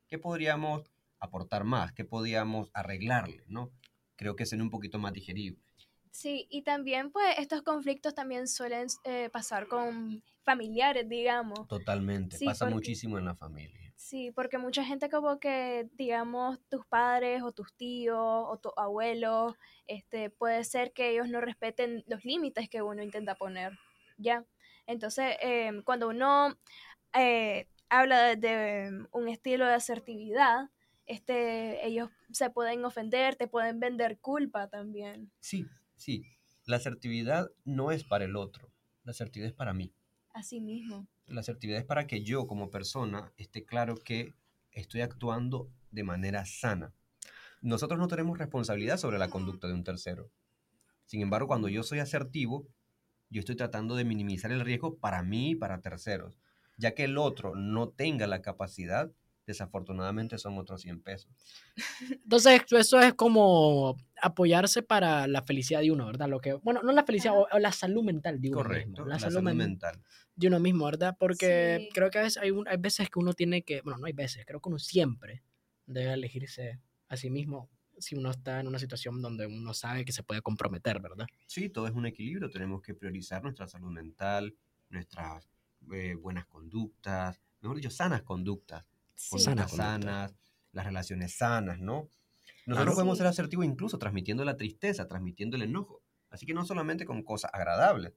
¿qué 0.10 0.18
podríamos 0.18 0.84
aportar 1.20 1.64
más? 1.64 1.92
¿Qué 1.94 2.04
podríamos 2.06 2.70
arreglarle? 2.74 3.44
¿no? 3.48 3.72
Creo 4.16 4.36
que 4.36 4.46
sería 4.46 4.64
un 4.64 4.70
poquito 4.70 4.98
más 5.00 5.14
digerible. 5.14 5.62
Sí, 6.12 6.48
y 6.50 6.64
también 6.64 7.12
pues 7.12 7.38
estos 7.38 7.62
conflictos 7.62 8.16
también 8.16 8.48
suelen 8.48 8.88
eh, 9.06 9.30
pasar 9.30 9.68
con 9.68 10.24
familiares, 10.44 11.08
digamos. 11.08 11.68
Totalmente. 11.68 12.38
Sí, 12.38 12.46
Pasa 12.46 12.66
porque- 12.66 12.76
muchísimo 12.76 13.18
en 13.18 13.26
la 13.26 13.36
familia. 13.36 13.78
Sí, 13.96 14.32
porque 14.32 14.58
mucha 14.58 14.84
gente 14.84 15.10
como 15.10 15.40
que, 15.40 15.90
digamos, 15.94 16.58
tus 16.70 16.86
padres 16.86 17.44
o 17.44 17.52
tus 17.52 17.74
tíos 17.76 18.18
o 18.18 18.58
tus 18.58 18.72
abuelos, 18.78 19.56
este, 19.88 20.30
puede 20.30 20.64
ser 20.64 20.94
que 20.94 21.10
ellos 21.12 21.28
no 21.28 21.42
respeten 21.42 22.04
los 22.08 22.24
límites 22.24 22.70
que 22.70 22.82
uno 22.82 23.04
intenta 23.04 23.36
poner, 23.36 23.78
¿ya? 24.18 24.46
Entonces, 24.88 25.36
em, 25.42 25.84
cuando 25.84 26.08
uno 26.08 26.58
eh, 27.14 27.68
habla 27.89 28.24
de, 28.24 28.36
de 28.36 29.07
un 29.12 29.27
estilo 29.27 29.65
de 29.65 29.74
asertividad, 29.74 30.69
este, 31.09 31.86
ellos 31.88 32.09
se 32.31 32.51
pueden 32.51 32.86
ofender, 32.86 33.36
te 33.36 33.47
pueden 33.47 33.80
vender 33.80 34.19
culpa 34.19 34.69
también. 34.69 35.31
Sí, 35.39 35.65
sí. 35.95 36.24
La 36.65 36.75
asertividad 36.75 37.50
no 37.65 37.91
es 37.91 38.03
para 38.03 38.25
el 38.25 38.36
otro. 38.36 38.71
La 39.03 39.12
asertividad 39.12 39.50
es 39.50 39.56
para 39.56 39.74
mí. 39.74 39.91
Así 40.33 40.62
mismo. 40.62 41.07
La 41.25 41.41
asertividad 41.41 41.80
es 41.80 41.86
para 41.86 42.06
que 42.06 42.21
yo 42.24 42.45
como 42.45 42.69
persona 42.69 43.33
esté 43.38 43.65
claro 43.65 43.95
que 43.95 44.36
estoy 44.71 45.01
actuando 45.01 45.71
de 45.89 46.03
manera 46.03 46.45
sana. 46.45 46.94
Nosotros 47.62 48.00
no 48.00 48.07
tenemos 48.07 48.38
responsabilidad 48.38 48.97
sobre 48.97 49.18
la 49.18 49.30
conducta 49.30 49.68
de 49.68 49.74
un 49.74 49.83
tercero. 49.83 50.30
Sin 51.06 51.21
embargo, 51.21 51.47
cuando 51.47 51.69
yo 51.69 51.81
soy 51.81 52.00
asertivo, 52.00 52.68
yo 53.31 53.39
estoy 53.39 53.56
tratando 53.56 53.95
de 53.95 54.06
minimizar 54.06 54.51
el 54.51 54.62
riesgo 54.62 54.97
para 54.97 55.24
mí 55.24 55.51
y 55.51 55.56
para 55.56 55.81
terceros. 55.81 56.38
Ya 56.80 56.96
que 56.96 57.04
el 57.04 57.18
otro 57.18 57.56
no 57.56 57.90
tenga 57.90 58.26
la 58.26 58.42
capacidad, 58.42 59.12
desafortunadamente 59.46 60.38
son 60.38 60.58
otros 60.58 60.81
100 60.81 61.02
pesos. 61.02 61.31
Entonces, 62.24 62.62
eso 62.72 63.00
es 63.00 63.14
como 63.14 63.98
apoyarse 64.22 64.82
para 64.84 65.27
la 65.27 65.42
felicidad 65.44 65.82
de 65.82 65.92
uno, 65.92 66.06
¿verdad? 66.06 66.30
Lo 66.30 66.39
que, 66.39 66.53
bueno, 66.53 66.82
no 66.84 66.92
la 66.92 67.03
felicidad, 67.03 67.36
o, 67.38 67.48
o 67.51 67.60
la 67.60 67.72
salud 67.72 68.03
mental 68.03 68.39
de 68.39 68.50
uno 68.50 68.58
Correcto. 68.63 68.89
mismo. 68.89 69.06
La, 69.06 69.15
La, 69.15 69.20
salud, 69.20 69.36
salud, 69.36 69.46
men- 69.48 69.58
mental. 69.58 70.01
de 70.36 70.48
uno 70.48 70.60
mismo, 70.60 70.86
¿verdad? 70.86 71.15
Porque 71.20 71.80
Sí. 71.84 71.89
creo 71.94 72.10
que 72.10 72.20
a 72.20 72.22
veces 72.24 72.42
hay, 72.42 72.51
un- 72.51 72.68
hay 72.68 72.77
veces 72.77 73.10
que 73.10 73.20
uno 73.20 73.34
tiene 73.34 73.63
que, 73.63 73.82
bueno, 73.82 74.00
no 74.00 74.06
hay 74.06 74.13
veces, 74.13 74.46
creo 74.46 74.62
que 74.62 74.70
uno 74.70 74.80
siempre 74.80 75.44
debe 75.86 76.13
elegirse 76.13 76.80
a 77.10 77.18
sí 77.18 77.30
mismo 77.30 77.70
si 77.98 78.15
uno 78.15 78.32
está 78.32 78.62
en 78.62 78.68
una 78.68 78.80
situación 78.80 79.22
donde 79.22 79.46
uno 79.46 79.74
sabe 79.74 80.06
que 80.06 80.13
se 80.13 80.24
puede 80.24 80.42
comprometer, 80.42 81.01
¿verdad? 81.01 81.27
Sí, 81.48 81.68
todo 81.68 81.86
es 81.88 81.94
un 81.94 82.06
equilibrio. 82.06 82.50
Tenemos 82.50 82.82
que 82.82 82.94
priorizar 82.94 83.44
nuestra 83.44 83.68
salud 83.68 83.92
mental, 83.92 84.56
nuestras 84.89 85.50
eh, 85.93 86.15
buenas 86.15 86.45
conductas, 86.45 87.39
mejor 87.62 87.77
dicho, 87.77 87.89
sanas 87.89 88.21
conductas. 88.24 88.86
Sí. 89.15 89.31
Conductas 89.31 89.43
Sana 89.43 89.67
conducta. 89.67 89.83
sanas, 89.91 90.36
las 90.71 90.86
relaciones 90.86 91.36
sanas, 91.38 91.79
¿no? 91.79 92.09
Nosotros 92.65 92.93
Claro. 92.93 92.95
podemos 92.95 93.17
Sí. 93.17 93.19
ser 93.19 93.27
asertivos 93.27 93.65
incluso 93.65 93.98
transmitiendo 93.98 94.45
la 94.45 94.57
tristeza, 94.57 95.07
transmitiendo 95.07 95.55
el 95.57 95.63
enojo. 95.63 96.01
Así 96.29 96.45
que 96.45 96.53
no 96.53 96.63
solamente 96.65 97.05
con 97.05 97.24
cosas 97.24 97.51
agradables, 97.53 98.13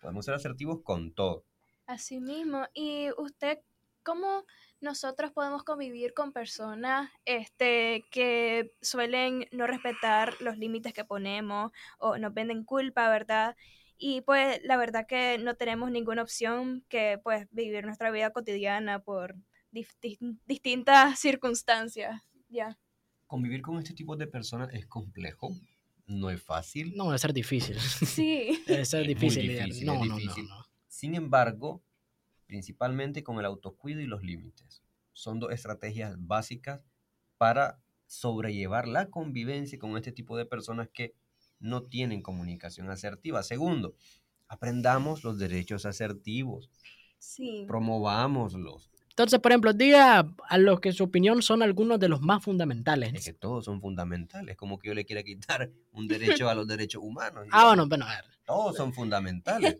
podemos 0.00 0.24
ser 0.24 0.34
asertivos 0.34 0.82
con 0.82 1.12
todo. 1.14 1.44
Así 1.86 2.20
mismo. 2.20 2.66
¿Y 2.74 3.10
usted 3.18 3.60
cómo 4.02 4.44
nosotros 4.80 5.30
podemos 5.30 5.62
convivir 5.62 6.12
con 6.12 6.32
personas 6.32 7.10
este, 7.24 8.04
que 8.10 8.72
suelen 8.82 9.46
no 9.52 9.66
respetar 9.68 10.34
los 10.40 10.58
límites 10.58 10.92
que 10.92 11.04
ponemos 11.04 11.70
o 11.98 12.18
nos 12.18 12.34
venden 12.34 12.64
culpa, 12.64 13.08
¿verdad? 13.08 13.56
Y 14.04 14.20
pues 14.22 14.60
la 14.64 14.76
verdad 14.76 15.06
que 15.06 15.38
no 15.38 15.54
tenemos 15.54 15.88
ninguna 15.92 16.22
opción 16.22 16.84
que 16.88 17.20
pues 17.22 17.46
vivir 17.52 17.84
nuestra 17.84 18.10
vida 18.10 18.30
cotidiana 18.32 18.98
por 18.98 19.36
distintas 19.70 21.20
circunstancias, 21.20 22.20
ya. 22.48 22.80
Convivir 23.28 23.62
con 23.62 23.78
este 23.78 23.94
tipo 23.94 24.16
de 24.16 24.26
personas 24.26 24.70
es 24.72 24.86
complejo, 24.86 25.54
no 26.08 26.30
es 26.30 26.42
fácil. 26.42 26.96
No, 26.96 27.04
debe 27.06 27.18
ser 27.18 27.32
difícil. 27.32 27.78
Sí. 27.78 28.60
debe 28.66 28.84
ser 28.84 29.06
difícil. 29.06 29.42
difícil, 29.48 29.86
no, 29.86 30.02
es 30.02 30.08
no, 30.08 30.16
difícil. 30.16 30.48
no, 30.48 30.58
no. 30.58 30.66
Sin 30.88 31.14
embargo, 31.14 31.80
principalmente 32.48 33.22
con 33.22 33.38
el 33.38 33.44
autocuido 33.44 34.00
y 34.00 34.06
los 34.06 34.24
límites. 34.24 34.82
Son 35.12 35.38
dos 35.38 35.52
estrategias 35.52 36.16
básicas 36.18 36.80
para 37.38 37.80
sobrellevar 38.06 38.88
la 38.88 39.10
convivencia 39.10 39.78
con 39.78 39.96
este 39.96 40.10
tipo 40.10 40.36
de 40.36 40.44
personas 40.44 40.88
que 40.92 41.14
no 41.62 41.82
tienen 41.84 42.20
comunicación 42.22 42.90
asertiva. 42.90 43.42
Segundo, 43.42 43.94
aprendamos 44.48 45.24
los 45.24 45.38
derechos 45.38 45.86
asertivos, 45.86 46.68
Sí. 47.18 47.64
promovámoslos. 47.66 48.90
Entonces, 49.10 49.40
por 49.40 49.52
ejemplo, 49.52 49.72
diga 49.74 50.26
a 50.48 50.58
los 50.58 50.80
que 50.80 50.92
su 50.92 51.04
opinión 51.04 51.42
son 51.42 51.62
algunos 51.62 52.00
de 52.00 52.08
los 52.08 52.20
más 52.22 52.42
fundamentales. 52.42 53.12
Es 53.14 53.24
que 53.26 53.32
todos 53.34 53.64
son 53.66 53.80
fundamentales, 53.80 54.56
como 54.56 54.78
que 54.78 54.88
yo 54.88 54.94
le 54.94 55.04
quiera 55.04 55.22
quitar 55.22 55.70
un 55.92 56.08
derecho 56.08 56.48
a 56.48 56.54
los 56.54 56.66
derechos 56.66 57.02
humanos. 57.04 57.46
Ah, 57.52 57.66
bueno, 57.68 57.86
bueno, 57.86 58.06
a 58.06 58.16
ver. 58.16 58.24
Todos 58.46 58.76
son 58.76 58.92
fundamentales. 58.92 59.78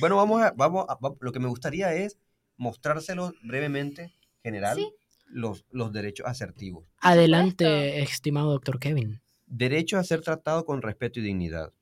Bueno, 0.00 0.16
vamos 0.16 0.42
a, 0.42 0.52
vamos 0.52 0.86
a- 0.88 0.94
va- 0.96 1.14
lo 1.20 1.32
que 1.32 1.40
me 1.40 1.48
gustaría 1.48 1.92
es 1.94 2.18
mostrárselos 2.58 3.32
brevemente, 3.42 4.12
general, 4.42 4.76
Sí. 4.76 4.88
los, 5.26 5.64
los 5.70 5.92
derechos 5.92 6.26
asertivos. 6.26 6.84
Adelante, 7.00 8.02
estimado 8.02 8.50
doctor 8.52 8.78
Kevin. 8.78 9.20
Derecho 9.50 9.96
a 9.96 10.04
ser 10.04 10.20
tratado 10.20 10.66
con 10.66 10.82
respeto 10.82 11.20
y 11.20 11.22
dignidad. 11.22 11.72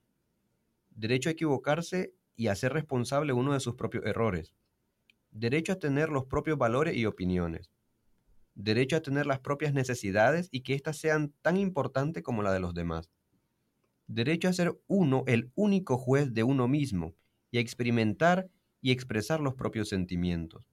Derecho 0.90 1.28
a 1.28 1.32
equivocarse 1.32 2.14
y 2.36 2.46
a 2.46 2.54
ser 2.54 2.72
responsable 2.72 3.32
uno 3.32 3.54
de 3.54 3.60
sus 3.60 3.74
propios 3.74 4.06
errores. 4.06 4.54
Derecho 5.32 5.72
a 5.72 5.78
tener 5.80 6.08
los 6.10 6.26
propios 6.26 6.56
valores 6.56 6.96
y 6.96 7.06
opiniones. 7.06 7.72
Derecho 8.54 8.94
a 8.94 9.02
tener 9.02 9.26
las 9.26 9.40
propias 9.40 9.74
necesidades 9.74 10.48
y 10.52 10.60
que 10.60 10.74
éstas 10.74 10.98
sean 10.98 11.34
tan 11.42 11.56
importantes 11.56 12.22
como 12.22 12.44
la 12.44 12.52
de 12.52 12.60
los 12.60 12.72
demás. 12.72 13.10
Derecho 14.06 14.48
a 14.48 14.52
ser 14.52 14.78
uno 14.86 15.24
el 15.26 15.50
único 15.56 15.98
juez 15.98 16.32
de 16.32 16.44
uno 16.44 16.68
mismo 16.68 17.16
y 17.50 17.58
a 17.58 17.62
experimentar 17.62 18.48
y 18.80 18.92
expresar 18.92 19.40
los 19.40 19.54
propios 19.54 19.88
sentimientos. 19.88 20.64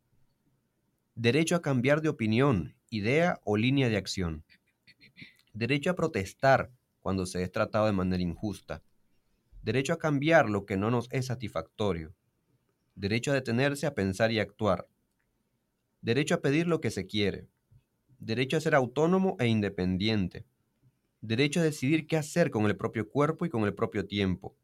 Derecho 1.16 1.56
a 1.56 1.62
cambiar 1.64 2.02
de 2.02 2.10
opinión, 2.10 2.76
idea 2.92 3.40
o 3.44 3.58
línea 3.58 3.90
de 3.90 3.98
acción. 3.98 4.46
Derecho 5.54 5.90
a 5.90 5.96
protestar 5.96 6.72
cuando 7.04 7.28
se 7.28 7.44
es 7.44 7.52
tratado 7.52 7.86
de 7.86 7.92
manera 7.92 8.24
injusta. 8.24 8.82
Derecho 9.62 9.94
a 9.94 10.00
cambiar 10.00 10.50
lo 10.50 10.66
que 10.66 10.78
no 10.78 10.90
nos 10.90 11.08
es 11.12 11.28
satisfactorio. 11.28 12.16
Derecho 12.96 13.32
a 13.32 13.36
detenerse 13.36 13.86
a 13.86 13.94
pensar 13.94 14.32
y 14.32 14.40
actuar. 14.40 14.88
Derecho 16.02 16.36
a 16.36 16.42
pedir 16.42 16.68
lo 16.68 16.82
que 16.82 16.92
se 16.92 17.06
quiere. 17.06 17.48
Derecho 18.20 18.58
a 18.58 18.62
ser 18.62 18.74
autónomo 18.74 19.36
e 19.40 19.48
independiente. 19.48 20.46
Derecho 21.22 21.60
a 21.60 21.64
decidir 21.64 22.08
qué 22.08 22.18
hacer 22.18 22.52
con 22.52 22.66
el 22.66 22.78
propio 22.78 23.10
cuerpo 23.10 23.46
y 23.46 23.50
con 23.50 23.64
el 23.64 23.74
propio 23.74 24.06
tiempo. 24.06 24.58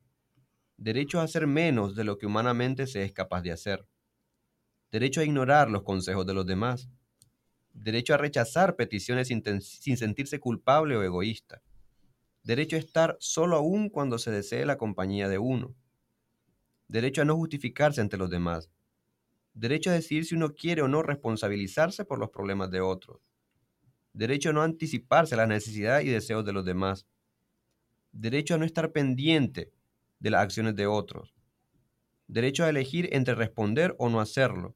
Derecho 0.77 1.19
a 1.19 1.23
hacer 1.23 1.45
menos 1.45 1.95
de 1.95 2.05
lo 2.05 2.17
que 2.17 2.25
humanamente 2.25 2.87
se 2.87 3.03
es 3.03 3.11
capaz 3.11 3.41
de 3.41 3.51
hacer. 3.51 3.85
Derecho 4.91 5.21
a 5.21 5.25
ignorar 5.25 5.69
los 5.69 5.83
consejos 5.83 6.25
de 6.25 6.33
los 6.33 6.45
demás. 6.45 6.89
Derecho 7.73 8.13
a 8.13 8.17
rechazar 8.17 8.75
peticiones 8.75 9.27
sin, 9.27 9.43
sin 9.61 9.97
sentirse 9.97 10.39
culpable 10.39 10.95
o 10.95 11.03
egoísta. 11.03 11.61
Derecho 12.49 12.77
a 12.77 12.79
estar 12.79 13.15
solo 13.19 13.57
aún 13.57 13.89
cuando 13.89 14.17
se 14.17 14.31
desee 14.31 14.65
la 14.65 14.75
compañía 14.75 15.29
de 15.29 15.37
uno. 15.37 15.75
Derecho 16.87 17.21
a 17.21 17.25
no 17.25 17.35
justificarse 17.35 18.01
ante 18.01 18.17
los 18.17 18.31
demás. 18.31 18.71
Derecho 19.53 19.91
a 19.91 19.93
decidir 19.93 20.25
si 20.25 20.33
uno 20.33 20.55
quiere 20.55 20.81
o 20.81 20.87
no 20.87 21.03
responsabilizarse 21.03 22.05
por 22.05 22.17
los 22.17 22.31
problemas 22.31 22.71
de 22.71 22.81
otros. 22.81 23.21
Derecho 24.13 24.49
a 24.49 24.53
no 24.53 24.63
anticiparse 24.63 25.35
a 25.35 25.37
las 25.37 25.47
necesidades 25.47 26.07
y 26.07 26.09
deseos 26.09 26.43
de 26.43 26.53
los 26.53 26.65
demás. 26.65 27.05
Derecho 28.13 28.55
a 28.55 28.57
no 28.57 28.65
estar 28.65 28.91
pendiente 28.91 29.71
de 30.17 30.31
las 30.31 30.41
acciones 30.41 30.75
de 30.75 30.87
otros. 30.87 31.35
Derecho 32.27 32.63
a 32.63 32.69
elegir 32.69 33.09
entre 33.11 33.35
responder 33.35 33.95
o 33.99 34.09
no 34.09 34.21
hacerlo. 34.21 34.73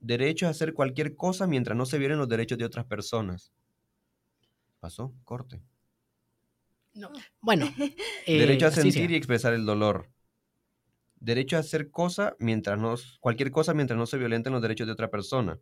Derecho 0.00 0.46
a 0.46 0.50
hacer 0.50 0.74
cualquier 0.74 1.16
cosa 1.16 1.46
mientras 1.46 1.78
no 1.78 1.86
se 1.86 1.96
violen 1.96 2.18
los 2.18 2.28
derechos 2.28 2.58
de 2.58 2.66
otras 2.66 2.84
personas. 2.84 3.54
¿Pasó? 4.80 5.14
Corte. 5.24 5.62
Bueno. 7.40 7.72
eh, 7.78 7.94
Derecho 8.38 8.66
a 8.66 8.70
sí, 8.70 8.82
sentir 8.82 9.08
sí. 9.08 9.12
y 9.12 9.16
expresar 9.16 9.54
el 9.54 9.64
dolor. 9.64 10.10
Derecho 11.20 11.56
a 11.56 11.60
hacer 11.60 11.90
cosa 11.90 12.36
mientras 12.38 12.78
no, 12.78 12.94
cualquier 13.20 13.50
cosa 13.50 13.74
mientras 13.74 13.98
no 13.98 14.06
se 14.06 14.18
violenten 14.18 14.52
los 14.52 14.62
derechos 14.62 14.86
de 14.86 14.92
otra 14.92 15.10
persona. 15.10 15.58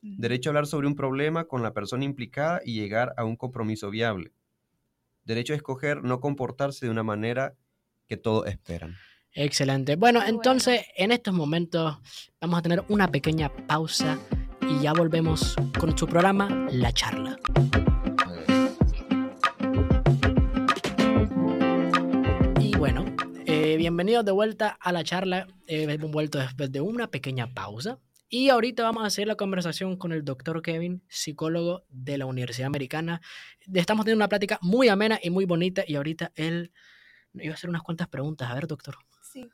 Derecho 0.00 0.48
a 0.48 0.52
hablar 0.52 0.66
sobre 0.66 0.86
un 0.86 0.94
problema 0.94 1.46
con 1.46 1.62
la 1.62 1.74
persona 1.74 2.04
implicada 2.04 2.60
y 2.64 2.74
llegar 2.74 3.14
a 3.16 3.24
un 3.24 3.36
compromiso 3.36 3.90
viable. 3.90 4.32
Derecho 5.24 5.52
a 5.52 5.56
escoger 5.56 6.02
no 6.04 6.20
comportarse 6.20 6.86
de 6.86 6.90
una 6.92 7.02
manera 7.02 7.56
que 8.06 8.16
todos 8.16 8.46
esperan. 8.46 8.96
Excelente. 9.32 9.96
Bueno, 9.96 10.22
entonces 10.24 10.82
en 10.96 11.12
estos 11.12 11.34
momentos 11.34 11.98
vamos 12.40 12.58
a 12.58 12.62
tener 12.62 12.84
una 12.88 13.10
pequeña 13.10 13.50
pausa 13.66 14.18
y 14.62 14.82
ya 14.82 14.92
volvemos 14.92 15.56
con 15.78 15.96
su 15.96 16.06
programa 16.06 16.48
La 16.70 16.92
Charla. 16.92 17.38
Bienvenidos 23.88 24.22
de 24.22 24.32
vuelta 24.32 24.68
a 24.68 24.92
la 24.92 25.02
charla. 25.02 25.46
Eh, 25.66 25.86
hemos 25.88 26.10
vuelto 26.10 26.38
después 26.38 26.70
de 26.70 26.82
una 26.82 27.10
pequeña 27.10 27.54
pausa. 27.54 27.98
Y 28.28 28.50
ahorita 28.50 28.82
vamos 28.82 29.02
a 29.02 29.06
hacer 29.06 29.26
la 29.26 29.36
conversación 29.36 29.96
con 29.96 30.12
el 30.12 30.26
doctor 30.26 30.60
Kevin, 30.60 31.02
psicólogo 31.08 31.86
de 31.88 32.18
la 32.18 32.26
Universidad 32.26 32.66
Americana. 32.66 33.22
Estamos 33.72 34.04
teniendo 34.04 34.22
una 34.22 34.28
plática 34.28 34.58
muy 34.60 34.88
amena 34.88 35.18
y 35.22 35.30
muy 35.30 35.46
bonita. 35.46 35.84
Y 35.88 35.94
ahorita 35.94 36.32
él 36.34 36.70
iba 37.32 37.52
a 37.52 37.54
hacer 37.54 37.70
unas 37.70 37.80
cuantas 37.80 38.08
preguntas. 38.08 38.50
A 38.50 38.54
ver, 38.54 38.66
doctor. 38.66 38.98
Sí. 39.22 39.48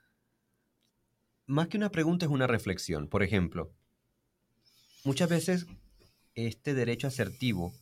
Más 1.47 1.69
que 1.69 1.76
una 1.76 1.91
pregunta 1.91 2.26
es 2.26 2.33
una 2.33 2.49
reflexión. 2.49 3.07
Por 3.07 3.23
ejemplo, 3.23 3.73
muchas 5.05 5.29
veces 5.29 5.69
este 6.35 6.75
derecho 6.75 7.07
asertivo 7.07 7.73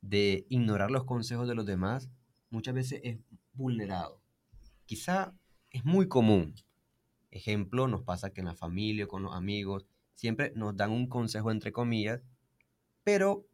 de 0.00 0.44
ignorar 0.48 0.90
los 0.90 1.04
consejos 1.04 1.46
de 1.46 1.54
los 1.54 1.66
demás 1.66 2.10
muchas 2.50 2.74
veces 2.74 3.00
es 3.04 3.20
vulnerado. 3.52 4.20
Quizá 4.86 5.34
es 5.74 5.84
muy 5.84 6.06
común. 6.08 6.54
Ejemplo, 7.32 7.88
nos 7.88 8.02
pasa 8.02 8.30
que 8.32 8.40
en 8.40 8.46
la 8.46 8.54
familia 8.54 9.06
o 9.06 9.08
con 9.08 9.24
los 9.24 9.34
amigos 9.34 9.86
siempre 10.14 10.52
nos 10.54 10.76
dan 10.76 10.92
un 10.92 11.08
consejo 11.08 11.50
entre 11.50 11.72
comillas, 11.72 12.22
pero 13.02 13.44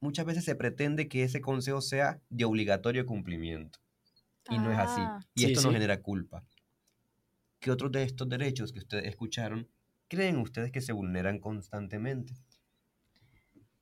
muchas 0.00 0.26
veces 0.26 0.44
se 0.44 0.54
pretende 0.54 1.08
que 1.08 1.22
ese 1.24 1.40
consejo 1.40 1.80
sea 1.80 2.20
de 2.28 2.44
obligatorio 2.44 3.06
cumplimiento. 3.06 3.78
Y 4.50 4.58
no 4.58 4.70
es 4.70 4.78
así. 4.78 5.00
Ah, 5.00 5.20
Y 5.34 5.40
Sí, 5.40 5.46
esto 5.46 5.62
nos 5.62 5.72
genera 5.72 6.02
culpa. 6.02 6.44
¿Qué 7.58 7.70
otros 7.70 7.90
de 7.92 8.02
estos 8.02 8.28
derechos 8.28 8.72
que 8.72 8.80
ustedes 8.80 9.06
escucharon 9.06 9.66
creen 10.08 10.36
ustedes 10.36 10.70
que 10.70 10.82
se 10.82 10.92
vulneran 10.92 11.38
constantemente? 11.38 12.34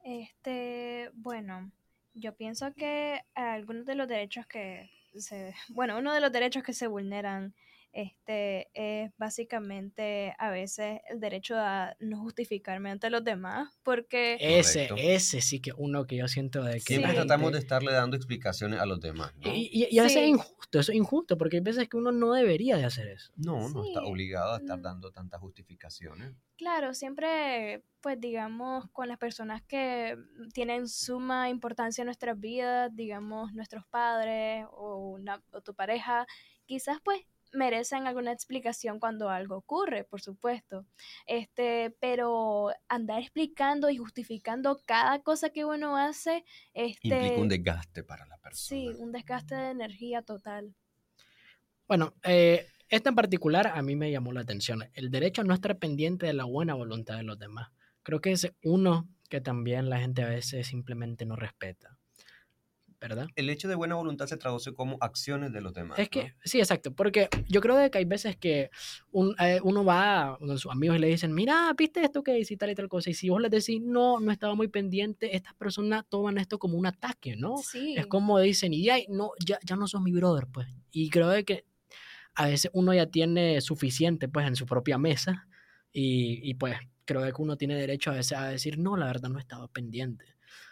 Este, 0.05 1.11
bueno, 1.15 1.73
yo 2.15 2.37
pienso 2.37 2.73
que 2.75 3.23
algunos 3.35 3.87
de 3.87 3.95
los 3.97 4.07
derechos 4.09 4.47
que 4.47 4.91
se, 5.17 5.55
bueno, 5.71 5.99
uno 5.99 6.13
de 6.15 6.21
los 6.21 6.33
derechos 6.33 6.63
que 6.63 6.73
se 6.73 6.87
vulneran, 6.87 7.55
este, 7.93 8.69
es 8.75 9.11
básicamente 9.17 10.35
a 10.39 10.51
veces 10.51 11.01
el 11.11 11.21
derecho 11.21 11.57
a 11.57 11.97
no 12.01 12.21
justificarme 12.21 12.91
ante 12.91 13.11
los 13.11 13.25
demás, 13.25 13.79
porque 13.83 14.37
Ese, 14.41 14.89
Correcto. 14.89 14.97
ese 14.99 15.41
sí 15.41 15.61
que 15.61 15.73
uno 15.77 16.07
que 16.07 16.17
yo 16.17 16.29
siento 16.29 16.63
de 16.63 16.75
que... 16.75 16.81
Siempre 16.81 17.11
Sí. 17.13 17.17
tratamos 17.17 17.53
de 17.53 17.59
estarle 17.59 17.93
dando 17.93 18.17
explicaciones 18.17 18.79
a 18.81 18.87
los 18.87 19.01
demás, 19.01 19.33
¿no? 19.37 19.53
Y, 19.55 19.69
y- 19.73 19.89
y 19.91 19.99
a 19.99 20.03
veces 20.05 20.19
es 20.19 20.25
Sí. 20.25 20.31
injusto, 20.31 20.79
eso 20.81 20.93
es 20.93 20.99
injusto, 20.99 21.39
porque 21.39 21.57
hay 21.57 21.63
veces 21.63 21.89
que 21.89 21.97
uno 21.97 22.13
no 22.13 22.33
debería 22.33 22.77
de 22.77 22.85
hacer 22.85 23.09
eso. 23.09 23.33
No, 23.37 23.69
no 23.71 23.85
está 23.85 24.01
Sí. 24.01 24.07
obligado 24.07 24.55
a 24.55 24.59
estar 24.59 24.79
Mm. 24.79 24.83
dando 24.83 25.11
tantas 25.11 25.41
justificaciones. 25.41 26.33
Claro, 26.57 26.93
siempre, 26.95 27.85
pues 28.01 28.21
digamos, 28.21 28.91
con 28.91 29.09
las 29.09 29.19
personas 29.19 29.63
que 29.63 30.17
tienen 30.53 30.89
suma 30.89 31.49
importancia 31.51 32.03
en 32.03 32.07
nuestras 32.07 32.39
vidas, 32.39 32.95
digamos, 32.95 33.53
nuestros 33.55 33.87
padres 33.87 34.67
o, 34.73 34.97
una, 35.13 35.43
o 35.53 35.61
tu 35.63 35.75
pareja, 35.75 36.27
quizás 36.67 36.99
pues 37.03 37.21
merecen 37.53 38.07
alguna 38.07 38.33
explicación 38.33 38.99
cuando 39.01 39.31
algo 39.31 39.57
ocurre, 39.57 40.05
por 40.05 40.21
supuesto. 40.21 40.87
Este, 41.27 41.91
pero 42.01 42.71
andar 42.89 43.21
explicando 43.23 43.91
y 43.91 43.97
justificando 43.97 44.81
cada 44.87 45.21
cosa 45.23 45.51
que 45.51 45.65
uno 45.65 45.97
hace, 45.97 46.45
Implica 47.03 47.35
este, 47.35 47.41
un 47.41 47.49
desgaste 47.49 48.05
para 48.05 48.27
la 48.27 48.39
persona. 48.39 48.69
sí, 48.69 48.95
un 48.99 49.13
desgaste 49.13 49.55
de 49.55 49.71
energía 49.71 50.23
total. 50.23 50.75
Bueno, 51.87 52.15
eh, 52.23 52.67
esta 52.89 53.11
en 53.11 53.15
particular 53.15 53.67
a 53.67 53.83
mí 53.83 53.97
me 53.97 54.11
llamó 54.11 54.33
la 54.33 54.41
atención. 54.43 54.85
El 54.95 55.11
derecho 55.11 55.43
a 55.43 55.45
no 55.45 55.55
estar 55.55 55.79
pendiente 55.79 56.27
de 56.27 56.35
la 56.35 56.45
buena 56.45 56.75
voluntad 56.75 57.17
de 57.17 57.23
los 57.23 57.39
demás. 57.39 57.71
Creo 58.03 58.21
que 58.21 58.33
es 58.33 58.51
uno 58.63 59.09
que 59.29 59.41
también 59.41 59.91
la 59.91 60.01
gente 60.01 60.23
a 60.23 60.29
veces 60.29 60.67
simplemente 60.67 61.27
no 61.27 61.37
respeta. 61.37 61.98
¿Verdad? 63.01 63.29
El 63.37 63.49
hecho 63.49 63.69
de 63.69 63.77
buena 63.77 63.95
voluntad 63.95 64.27
se 64.27 64.37
traduce 64.37 64.75
como 64.75 64.97
acciones 65.01 65.53
de 65.53 65.61
los 65.61 65.73
demás. 65.73 66.01
Es 66.01 66.09
que, 66.09 66.25
¿no? 66.25 66.35
sí, 66.45 66.59
exacto, 66.59 66.93
porque 66.93 67.29
yo 67.49 67.61
creo 67.61 67.77
de 67.77 67.91
que 67.93 67.99
hay 67.99 68.05
veces 68.05 68.37
que 68.37 68.71
un- 69.13 69.37
eh, 69.39 69.61
uno 69.63 69.85
va 69.85 70.35
a 70.35 70.39
sus 70.57 70.67
amigos 70.73 70.97
y 70.97 71.01
le 71.01 71.07
dicen, 71.07 71.33
mira, 71.33 71.73
viste 71.79 72.03
esto 72.03 72.25
que 72.25 72.37
hice 72.39 72.55
y 72.55 72.57
tal 72.57 72.71
y 72.71 72.75
tal 72.75 72.89
cosa, 72.89 73.11
y 73.11 73.15
si 73.15 73.29
vos 73.29 73.41
les 73.41 73.53
decís, 73.53 73.81
no, 73.81 74.19
no 74.19 74.33
estaba 74.33 74.57
muy 74.57 74.67
pendiente, 74.67 75.37
estas 75.37 75.55
personas 75.55 76.05
toman 76.09 76.39
esto 76.39 76.59
como 76.59 76.77
un 76.77 76.87
ataque, 76.87 77.37
¿no? 77.37 77.59
Sí. 77.59 77.95
Es 77.97 78.07
como 78.09 78.41
dicen, 78.41 78.73
y 78.75 78.89
ay, 78.89 79.07
no, 79.09 79.31
ya, 79.47 79.61
ya 79.65 79.77
no 79.77 79.87
sos 79.87 80.03
mi 80.03 80.11
brother, 80.11 80.49
pues. 80.53 80.67
Y 80.91 81.09
creo 81.11 81.29
de 81.29 81.45
que 81.45 81.65
a 82.35 82.47
veces 82.49 82.71
uno 82.75 82.93
ya 82.95 83.07
tiene 83.07 83.61
suficiente, 83.61 84.29
pues, 84.29 84.47
en 84.47 84.57
su 84.57 84.67
propia 84.67 84.99
mesa, 84.99 85.47
y, 85.93 86.41
y, 86.49 86.55
pues 86.55 86.77
creo 87.05 87.23
de 87.23 87.33
que 87.33 87.41
uno 87.43 87.57
tiene 87.57 87.75
derecho 87.77 88.11
a 88.11 88.15
veces 88.15 88.37
a 88.37 88.49
decir, 88.49 88.79
no, 88.79 88.97
la 88.97 89.07
verdad 89.07 89.31
no 89.31 89.39
estaba 89.39 89.69
pendiente. 89.69 90.25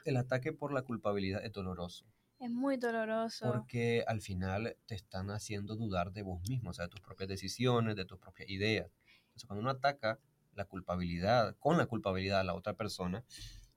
El 0.05 0.17
ataque 0.17 0.53
por 0.53 0.73
la 0.73 0.83
culpabilidad 0.83 1.45
es 1.45 1.53
doloroso. 1.53 2.07
Es 2.39 2.51
muy 2.51 2.77
doloroso. 2.77 3.47
Porque 3.51 4.05
al 4.07 4.21
final 4.21 4.77
te 4.87 4.95
están 4.95 5.31
haciendo 5.31 5.75
dudar 5.75 6.13
de 6.13 6.23
vos 6.23 6.41
mismo, 6.49 6.71
o 6.71 6.73
sea, 6.75 6.87
de 6.87 6.91
tus 6.91 7.01
propias 7.01 7.29
decisiones, 7.29 7.97
de 7.97 8.05
tus 8.05 8.19
propias 8.19 8.49
ideas. 8.51 8.91
Entonces, 9.27 9.47
cuando 9.47 9.63
uno 9.63 9.71
ataca 9.71 10.21
la 10.55 10.65
culpabilidad, 10.65 11.57
con 11.59 11.79
la 11.79 11.87
culpabilidad 11.87 12.41
a 12.41 12.45
la 12.45 12.55
otra 12.55 12.75
persona, 12.75 13.25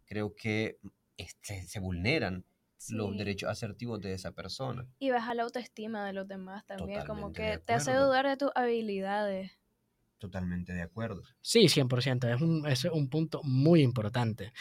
creo 0.05 0.35
que 0.35 0.79
este, 1.17 1.63
se 1.63 1.79
vulneran 1.79 2.45
los 2.89 3.17
derechos 3.17 3.49
asertivos 3.49 3.99
de 3.99 4.13
esa 4.13 4.31
persona. 4.31 4.87
Y 4.99 5.11
baja 5.11 5.33
la 5.33 5.43
autoestima 5.43 6.05
de 6.05 6.13
los 6.13 6.27
demás 6.27 6.65
también, 6.65 7.05
como 7.05 7.27
Totalmente 7.27 7.59
que 7.59 7.65
te 7.65 7.73
hace 7.73 7.93
dudar 7.93 8.25
de 8.25 8.37
tus 8.37 8.51
habilidades. 8.55 9.58
Totalmente 10.19 10.73
de 10.73 10.81
acuerdo. 10.81 11.23
Sí, 11.41 11.67
100%, 11.69 12.33
es 12.35 12.41
un, 12.41 12.67
es 12.67 12.85
un 12.85 13.09
punto 13.09 13.41
muy 13.43 13.81
importante. 13.81 14.51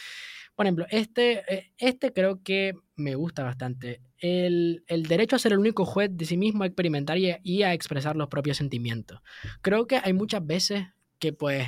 Por 0.55 0.67
ejemplo, 0.67 0.87
este, 0.91 1.43
eh, 1.55 1.73
este 1.77 2.13
creo 2.13 2.43
que 2.43 2.75
me 2.97 3.15
gusta 3.15 3.45
bastante. 3.45 4.01
El, 4.19 4.83
el 4.87 5.05
derecho 5.05 5.37
a 5.37 5.39
ser 5.39 5.53
el 5.53 5.59
único 5.59 5.85
juez 5.85 6.11
de 6.13 6.25
sí 6.25 6.37
mismo, 6.37 6.63
a 6.63 6.67
experimentar 6.67 7.19
y 7.19 7.31
a, 7.31 7.41
y 7.43 7.63
a 7.63 7.75
expresar 7.75 8.17
los 8.17 8.29
propios 8.29 8.57
sentimientos. 8.57 9.21
Creo 9.61 9.87
que 9.87 10.01
hay 10.03 10.13
muchas 10.13 10.45
veces 10.47 10.87
que 11.19 11.33
pues 11.33 11.67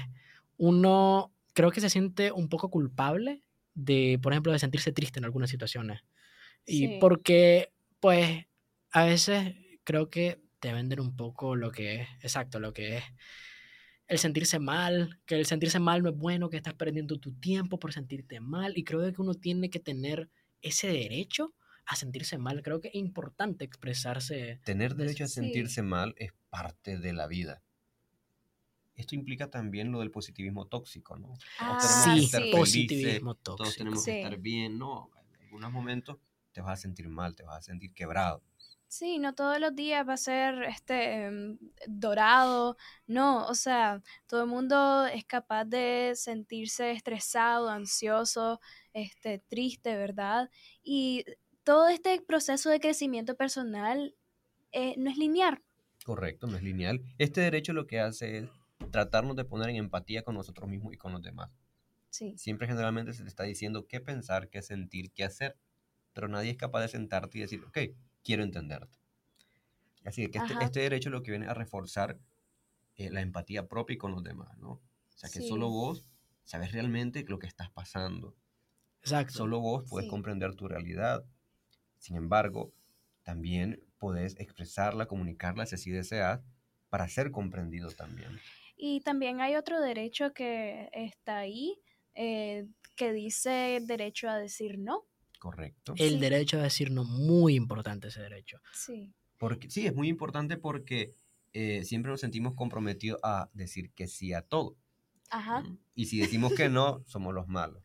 uno 0.57 1.33
creo 1.53 1.71
que 1.71 1.81
se 1.81 1.91
siente 1.91 2.33
un 2.33 2.49
poco 2.49 2.71
culpable 2.71 3.43
de, 3.75 4.19
por 4.23 4.33
ejemplo, 4.33 4.53
de 4.53 4.59
sentirse 4.59 4.93
triste 4.93 5.19
en 5.19 5.25
algunas 5.25 5.51
situaciones. 5.51 6.01
Y 6.67 6.87
Sí. 6.87 6.99
porque 7.01 7.73
pues 8.01 8.47
a 8.93 9.05
veces 9.05 9.55
creo 9.85 10.11
que 10.11 10.41
te 10.61 10.73
venden 10.73 11.01
un 11.01 11.17
poco 11.17 11.57
lo 11.57 11.71
que 11.71 12.03
es, 12.03 12.09
exacto, 12.23 12.61
lo 12.61 12.73
que 12.73 12.99
es 12.99 13.05
el 14.11 14.19
sentirse 14.19 14.59
mal, 14.59 15.21
que 15.27 15.37
el 15.37 15.47
sentirse 15.47 15.81
mal 15.81 16.03
no 16.03 16.11
es 16.11 16.17
bueno, 16.17 16.51
que 16.51 16.59
estás 16.59 16.75
perdiendo 16.75 17.19
tu 17.19 17.33
tiempo 17.35 17.79
por 17.79 17.93
sentirte 17.95 18.41
mal. 18.41 18.77
Y 18.77 18.85
creo 18.85 19.01
que 19.13 19.23
uno 19.23 19.35
tiene 19.35 19.71
que 19.71 19.81
tener 19.81 20.31
ese 20.63 20.89
derecho 20.89 21.55
a 21.87 21.97
sentirse 21.97 22.39
mal. 22.39 22.63
Creo 22.63 22.81
que 22.81 22.89
es 22.89 22.97
importante 22.97 23.65
expresarse. 23.65 24.61
Tener 24.65 24.95
derecho 24.97 25.25
a 25.25 25.27
Sí. 25.27 25.35
sentirse 25.35 25.83
mal 25.83 26.15
es 26.17 26.33
parte 26.49 26.99
de 26.99 27.13
la 27.13 27.27
vida. 27.27 27.63
Esto 28.95 29.15
implica 29.17 29.51
también 29.51 29.91
lo 29.93 30.01
del 30.01 30.11
positivismo 30.11 30.67
tóxico, 30.67 31.17
¿no? 31.17 31.35
Ah, 31.59 31.67
Todos 31.67 31.79
tenemos 31.79 32.09
que 32.09 32.21
Sí, 32.21 32.27
sí. 32.27 32.49
felices, 32.49 32.51
positivismo 32.51 33.35
todos 33.57 33.75
tenemos 33.77 34.05
Sí. 34.05 34.05
que 34.05 34.13
estar 34.13 34.39
bien, 34.39 34.79
no, 34.79 35.11
en 35.35 35.41
algunos 35.45 35.73
momentos 35.73 36.19
te 36.53 36.61
vas 36.61 36.73
a 36.79 36.83
sentir 36.83 37.09
mal, 37.09 37.35
te 37.35 37.43
vas 37.45 37.59
a 37.59 37.63
sentir 37.63 37.95
quebrado. 37.95 38.43
Sí, 38.91 39.21
no 39.21 39.37
todos 39.37 39.61
los 39.61 39.77
días 39.77 40.07
va 40.07 40.15
a 40.15 40.17
ser 40.17 40.65
este 40.65 41.27
em, 41.27 41.59
dorado, 41.87 42.77
no, 43.07 43.47
o 43.47 43.55
sea, 43.55 44.03
todo 44.27 44.43
el 44.43 44.49
mundo 44.49 45.07
es 45.07 45.25
capaz 45.25 45.65
de 45.65 46.15
sentirse 46.17 46.91
estresado, 46.91 47.71
ansioso, 47.71 48.61
este, 48.93 49.39
triste, 49.39 49.95
¿verdad? 49.95 50.51
Y 50.83 51.25
todo 51.63 51.87
este 51.87 52.21
proceso 52.21 52.69
de 52.69 52.81
crecimiento 52.81 53.37
personal 53.37 54.17
eh, 54.73 54.97
no 54.99 55.09
es 55.09 55.19
lineal. 55.19 55.63
Correcto, 56.05 56.49
no 56.49 56.57
es 56.57 56.65
lineal. 56.65 57.01
Este 57.19 57.43
derecho 57.43 57.73
lo 57.73 57.87
que 57.87 58.01
hace 58.01 58.39
es 58.39 58.49
tratarnos 58.91 59.37
de 59.37 59.45
poner 59.45 59.71
en 59.71 59.77
empatía 59.77 60.25
con 60.25 60.35
nosotros 60.35 60.69
mismos 60.69 60.95
y 60.95 60.97
con 60.97 61.13
los 61.13 61.23
demás. 61.23 61.53
Sí, 62.09 62.37
Siempre 62.37 62.67
generalmente 62.67 63.13
se 63.13 63.23
te 63.23 63.29
está 63.29 63.45
diciendo 63.45 63.87
qué 63.87 64.01
pensar, 64.01 64.49
qué 64.49 64.63
sentir, 64.63 65.13
qué 65.13 65.23
hacer, 65.23 65.57
pero 66.13 66.27
nadie 66.27 66.51
es 66.51 66.57
capaz 66.57 66.81
de 66.81 66.89
sentarte 66.89 67.39
y 67.39 67.43
decir, 67.43 67.63
ok, 67.65 67.79
quiero 68.25 68.43
entenderte. 68.45 68.99
Así 70.05 70.29
que 70.31 70.39
este, 70.39 70.57
este 70.61 70.81
derecho 70.81 71.11
lo 71.11 71.23
que 71.23 71.31
viene 71.31 71.47
a 71.49 71.55
reforzar 71.55 72.19
eh, 72.97 73.11
la 73.11 73.23
empatía 73.23 73.69
propia 73.69 73.95
y 73.95 73.99
con 73.99 74.13
los 74.13 74.25
demás, 74.25 74.57
¿no? 74.59 74.71
O 74.73 74.83
sea, 75.17 75.31
que 75.31 75.41
Sí. 75.41 75.43
solo 75.43 75.71
vos 75.71 76.07
sabes 76.45 76.73
realmente 76.73 77.25
lo 77.29 77.39
que 77.39 77.47
estás 77.49 77.71
pasando. 77.71 78.37
Exacto. 79.03 79.33
Solo 79.35 79.61
vos 79.61 79.85
puedes 79.89 80.07
Sí. 80.07 80.09
comprender 80.09 80.57
tu 80.57 80.69
realidad. 80.69 81.27
Sin 81.99 82.17
embargo, 82.17 82.75
también 83.25 83.85
podés 83.99 84.37
expresarla, 84.41 85.07
comunicarla 85.09 85.67
si 85.67 85.77
así 85.77 85.91
deseas, 85.93 86.43
para 86.91 87.09
ser 87.09 87.31
comprendido 87.33 87.95
también. 87.95 88.43
Y 88.77 89.01
también 89.03 89.41
hay 89.41 89.57
otro 89.57 89.81
derecho 89.81 90.33
que 90.33 90.89
está 90.93 91.39
ahí, 91.39 91.83
eh, 92.15 92.67
que 92.97 93.13
dice 93.13 93.81
derecho 93.83 94.29
a 94.29 94.39
decir 94.39 94.79
no. 94.79 95.07
Correcto. 95.41 95.95
El 95.97 96.11
Sí. 96.13 96.19
derecho 96.21 96.59
a 96.59 96.63
decir 96.63 96.93
no, 96.93 97.03
muy 97.03 97.57
importante 97.57 98.09
ese 98.09 98.21
derecho. 98.23 98.61
Sí, 98.73 99.13
Porque, 99.39 99.71
sí, 99.71 99.87
es 99.87 99.95
muy 99.95 100.07
importante 100.09 100.57
porque 100.59 101.15
eh, 101.55 101.83
siempre 101.85 102.11
nos 102.13 102.21
sentimos 102.21 102.55
comprometidos 102.55 103.19
a 103.25 103.51
decir 103.55 103.91
que 103.93 104.07
sí 104.07 104.33
a 104.35 104.43
todo. 104.43 104.77
ajá. 105.31 105.65
Y 105.95 106.07
si 106.07 106.21
decimos 106.21 106.53
que 106.55 106.69
no, 106.69 107.03
somos 107.07 107.35
los 107.35 107.49
malos. 107.49 107.83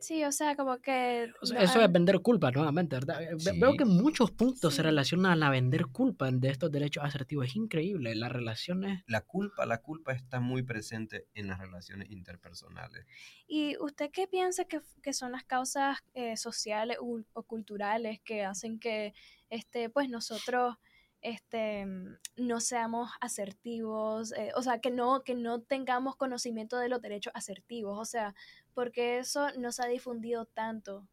Sí, 0.00 0.24
o 0.24 0.32
sea, 0.32 0.56
como 0.56 0.78
que... 0.78 1.30
O 1.42 1.46
sea, 1.46 1.62
eso 1.62 1.80
es 1.80 1.92
vender 1.92 2.20
culpa 2.20 2.50
nuevamente, 2.50 2.96
¿verdad? 2.96 3.22
Eh, 3.22 3.30
ve- 3.44 3.58
Veo 3.58 3.72
Sí. 3.72 3.76
que 3.78 3.84
muchos 3.84 4.30
puntos 4.30 4.74
se 4.74 4.78
Sí. 4.78 4.82
relacionan 4.82 5.42
a 5.42 5.50
vender 5.50 5.86
culpa 5.86 6.30
de 6.30 6.48
estos 6.50 6.70
derechos 6.70 7.04
asertivos. 7.04 7.46
Es 7.46 7.56
increíble. 7.56 8.14
Las 8.14 8.32
relaciones. 8.32 9.02
La 9.06 9.20
culpa, 9.22 9.66
la 9.66 9.78
culpa 9.82 10.12
está 10.12 10.40
muy 10.40 10.62
presente 10.62 11.26
en 11.34 11.48
las 11.48 11.58
relaciones 11.58 12.10
interpersonales. 12.10 13.06
¿Y 13.46 13.76
usted 13.78 14.10
qué 14.10 14.26
piensa 14.26 14.64
que, 14.64 14.80
que 15.02 15.12
son 15.12 15.32
las 15.32 15.44
causas 15.44 15.98
eh, 16.14 16.36
sociales 16.36 16.98
u- 17.00 17.24
o 17.32 17.42
culturales 17.42 18.20
que 18.24 18.44
hacen 18.44 18.78
que 18.78 19.14
este, 19.50 19.90
pues 19.90 20.08
nosotros 20.08 20.76
este, 21.20 21.86
mm, 21.86 22.16
no 22.36 22.60
seamos 22.60 23.10
asertivos? 23.20 24.32
eh, 24.32 24.50
o 24.56 24.62
sea, 24.62 24.80
que 24.80 24.90
no, 24.90 25.22
que 25.24 25.34
no 25.34 25.62
tengamos 25.62 26.16
conocimiento 26.16 26.78
de 26.78 26.88
los 26.88 27.00
derechos 27.00 27.32
asertivos. 27.34 27.98
O 27.98 28.04
sea, 28.04 28.34
porque 28.74 29.18
eso 29.18 29.48
no 29.58 29.72
se 29.72 29.82
ha 29.82 29.86
difundido 29.86 30.46
tanto. 30.46 31.08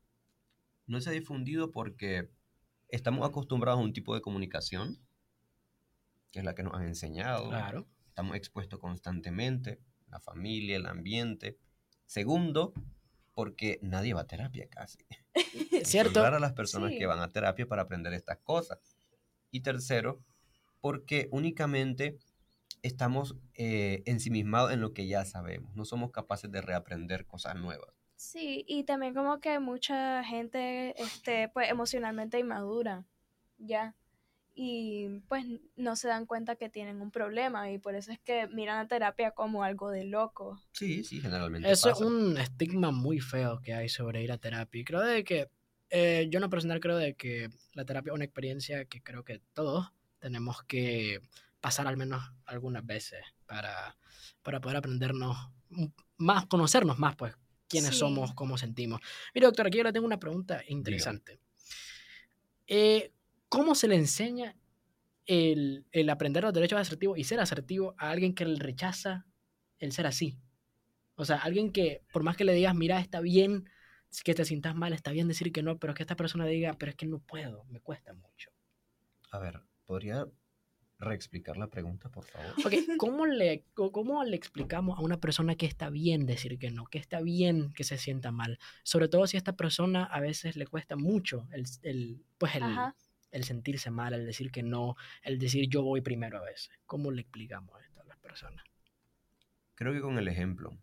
No 0.88 1.00
se 1.00 1.10
ha 1.10 1.14
difundido 1.14 1.72
porque 1.72 2.30
estamos 2.90 3.28
acostumbrados 3.28 3.80
a 3.80 3.84
un 3.84 3.94
tipo 3.94 4.14
de 4.16 4.22
comunicación, 4.22 5.00
que 6.32 6.40
es 6.40 6.46
la 6.46 6.56
que 6.56 6.64
nos 6.64 6.74
han 6.74 6.84
enseñado. 6.84 7.50
Claro. 7.50 7.88
Estamos 8.08 8.36
expuestos 8.36 8.80
constantemente, 8.80 9.80
la 10.10 10.20
familia, 10.20 10.76
el 10.76 10.86
ambiente. 10.86 11.58
Segundo, 12.06 12.74
porque 13.34 13.80
nadie 13.82 14.14
va 14.14 14.22
a 14.22 14.28
terapia 14.28 14.68
casi. 14.70 15.00
¿Cierto? 15.86 16.16
Son 16.16 16.24
raras 16.24 16.42
las 16.42 16.54
personas 16.54 16.92
Sí. 16.92 16.98
que 16.98 17.06
van 17.06 17.20
a 17.20 17.30
terapia 17.30 17.66
para 17.68 17.84
aprender 17.84 18.14
estas 18.14 18.40
cosas. 18.40 18.80
Y 19.52 19.62
tercero, 19.62 20.22
porque 20.82 21.30
únicamente 21.32 22.18
estamos 22.82 23.36
eh, 23.56 24.04
ensimismados 24.06 24.72
en 24.72 24.82
lo 24.82 24.94
que 24.94 25.08
ya 25.08 25.26
sabemos. 25.26 25.76
No 25.76 25.86
somos 25.86 26.12
capaces 26.12 26.52
de 26.52 26.62
reaprender 26.62 27.26
cosas 27.26 27.56
nuevas. 27.56 27.94
Sí, 28.16 28.64
y 28.68 28.84
también 28.84 29.14
como 29.16 29.40
que 29.40 29.60
mucha 29.60 30.24
gente, 30.24 30.94
este, 31.02 31.50
pues 31.50 31.70
emocionalmente 31.70 32.38
inmadura, 32.40 33.04
ya. 33.58 33.96
Y 34.54 35.22
pues 35.28 35.46
no 35.76 35.96
se 35.96 36.08
dan 36.08 36.26
cuenta 36.26 36.56
que 36.56 36.70
tienen 36.70 37.02
un 37.02 37.10
problema 37.10 37.72
y 37.72 37.80
por 37.80 37.96
eso 37.96 38.12
es 38.12 38.20
que 38.20 38.48
miran 38.48 38.78
a 38.78 38.88
terapia 38.88 39.32
como 39.32 39.64
algo 39.64 39.90
de 39.90 40.04
loco. 40.04 40.62
Sí, 40.74 41.04
sí, 41.04 41.22
generalmente 41.22 41.72
Eso 41.72 41.90
es 41.90 42.02
un 42.02 42.38
estigma 42.38 42.92
muy 42.92 43.20
feo 43.20 43.60
que 43.62 43.74
hay 43.74 43.90
sobre 43.90 44.22
ir 44.22 44.32
a 44.32 44.38
terapia. 44.38 44.82
Y 44.82 44.84
creo 44.84 45.02
de 45.02 45.24
que, 45.24 45.50
eh, 45.90 46.28
yo 46.30 46.38
en 46.38 46.42
lo 46.42 46.50
personal 46.50 46.80
creo 46.80 46.98
de 46.98 47.16
que 47.16 47.50
la 47.74 47.86
terapia 47.86 48.12
es 48.12 48.16
una 48.16 48.26
experiencia 48.26 48.86
que 48.86 49.02
creo 49.02 49.24
que 49.24 49.42
todos 49.54 49.92
tenemos 50.20 50.62
que 50.64 51.22
pasar 51.62 51.88
al 51.88 51.96
menos 51.96 52.22
algunas 52.46 52.86
veces 52.86 53.24
para, 53.46 53.98
para 54.42 54.60
poder 54.60 54.78
aprendernos 54.78 55.38
más, 56.18 56.48
conocernos 56.48 57.00
más, 57.00 57.16
pues, 57.16 57.34
quiénes 57.70 57.92
Sí. 57.92 58.00
somos, 58.00 58.34
cómo 58.34 58.58
sentimos. 58.58 59.00
Mire, 59.34 59.46
doctor, 59.48 59.68
aquí 59.68 59.78
yo 59.78 59.84
le 59.84 59.94
tengo 59.94 60.06
una 60.06 60.20
pregunta 60.20 60.62
interesante. 60.68 61.40
Eh, 62.68 63.14
¿Cómo 63.48 63.76
se 63.76 63.88
le 63.88 63.96
enseña 63.96 64.56
el, 65.26 65.86
el 65.92 66.10
aprender 66.10 66.44
los 66.44 66.54
derechos 66.54 66.80
asertivos 66.80 67.18
y 67.18 67.24
ser 67.24 67.40
asertivo 67.40 67.96
a 67.98 68.10
alguien 68.12 68.34
que 68.34 68.46
le 68.46 68.60
rechaza 68.60 69.26
el 69.80 69.92
ser 69.92 70.08
así? 70.08 70.38
O 71.16 71.26
sea, 71.26 71.38
alguien 71.38 71.72
que, 71.72 72.04
por 72.12 72.24
más 72.24 72.36
que 72.38 72.46
le 72.46 72.54
digas, 72.54 72.74
mira, 72.76 73.00
está 73.00 73.22
bien 73.22 73.70
que 74.24 74.34
te 74.34 74.44
sientas 74.44 74.76
mal, 74.76 74.92
está 74.94 75.12
bien 75.12 75.28
decir 75.28 75.52
que 75.54 75.64
no, 75.64 75.78
pero 75.80 75.94
que 75.94 76.04
esta 76.04 76.16
persona 76.16 76.46
diga, 76.46 76.74
pero 76.74 76.90
es 76.90 76.96
que 76.96 77.06
no 77.06 77.20
puedo, 77.20 77.64
me 77.66 77.80
cuesta 77.80 78.14
mucho. 78.14 78.52
A 79.32 79.40
ver, 79.40 79.62
¿podría 79.86 80.26
reexplicar 81.02 81.58
la 81.58 81.68
pregunta, 81.68 82.10
por 82.10 82.24
favor? 82.26 82.54
Ok, 82.66 82.74
¿cómo 82.98 83.26
le, 83.26 83.66
¿cómo 83.74 84.24
le 84.24 84.36
explicamos 84.36 84.98
a 84.98 85.02
una 85.02 85.20
persona 85.20 85.56
que 85.56 85.66
está 85.66 85.90
bien 85.90 86.26
decir 86.26 86.58
que 86.58 86.72
no, 86.72 86.86
que 86.86 87.00
está 87.00 87.22
bien 87.22 87.74
que 87.74 87.84
se 87.84 87.98
sienta 87.98 88.32
mal? 88.32 88.60
Sobre 88.84 89.08
todo 89.08 89.28
si 89.28 89.38
a 89.38 89.40
esta 89.40 89.56
persona 89.56 90.06
a 90.06 90.20
veces 90.20 90.56
le 90.56 90.68
cuesta 90.68 90.96
mucho 90.96 91.48
el, 91.52 91.66
el, 91.84 92.24
pues 92.38 92.56
el, 92.56 92.64
el 93.32 93.44
sentirse 93.44 93.92
mal, 93.92 94.14
el 94.14 94.26
decir 94.26 94.52
que 94.52 94.64
no, 94.64 94.96
el 95.24 95.40
decir 95.40 95.68
yo 95.68 95.82
voy 95.82 96.02
primero 96.02 96.38
a 96.38 96.44
veces. 96.46 96.70
¿Cómo 96.86 97.12
le 97.12 97.22
explicamos 97.22 97.82
esto 97.84 98.02
a 98.02 98.06
las 98.06 98.18
personas? 98.20 98.64
Creo 99.76 99.94
que 99.94 100.02
con 100.02 100.18
el 100.18 100.28
ejemplo, 100.28 100.78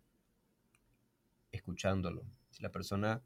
escuchándolo, 1.52 2.24
si 2.50 2.62
la 2.62 2.72
persona 2.72 3.22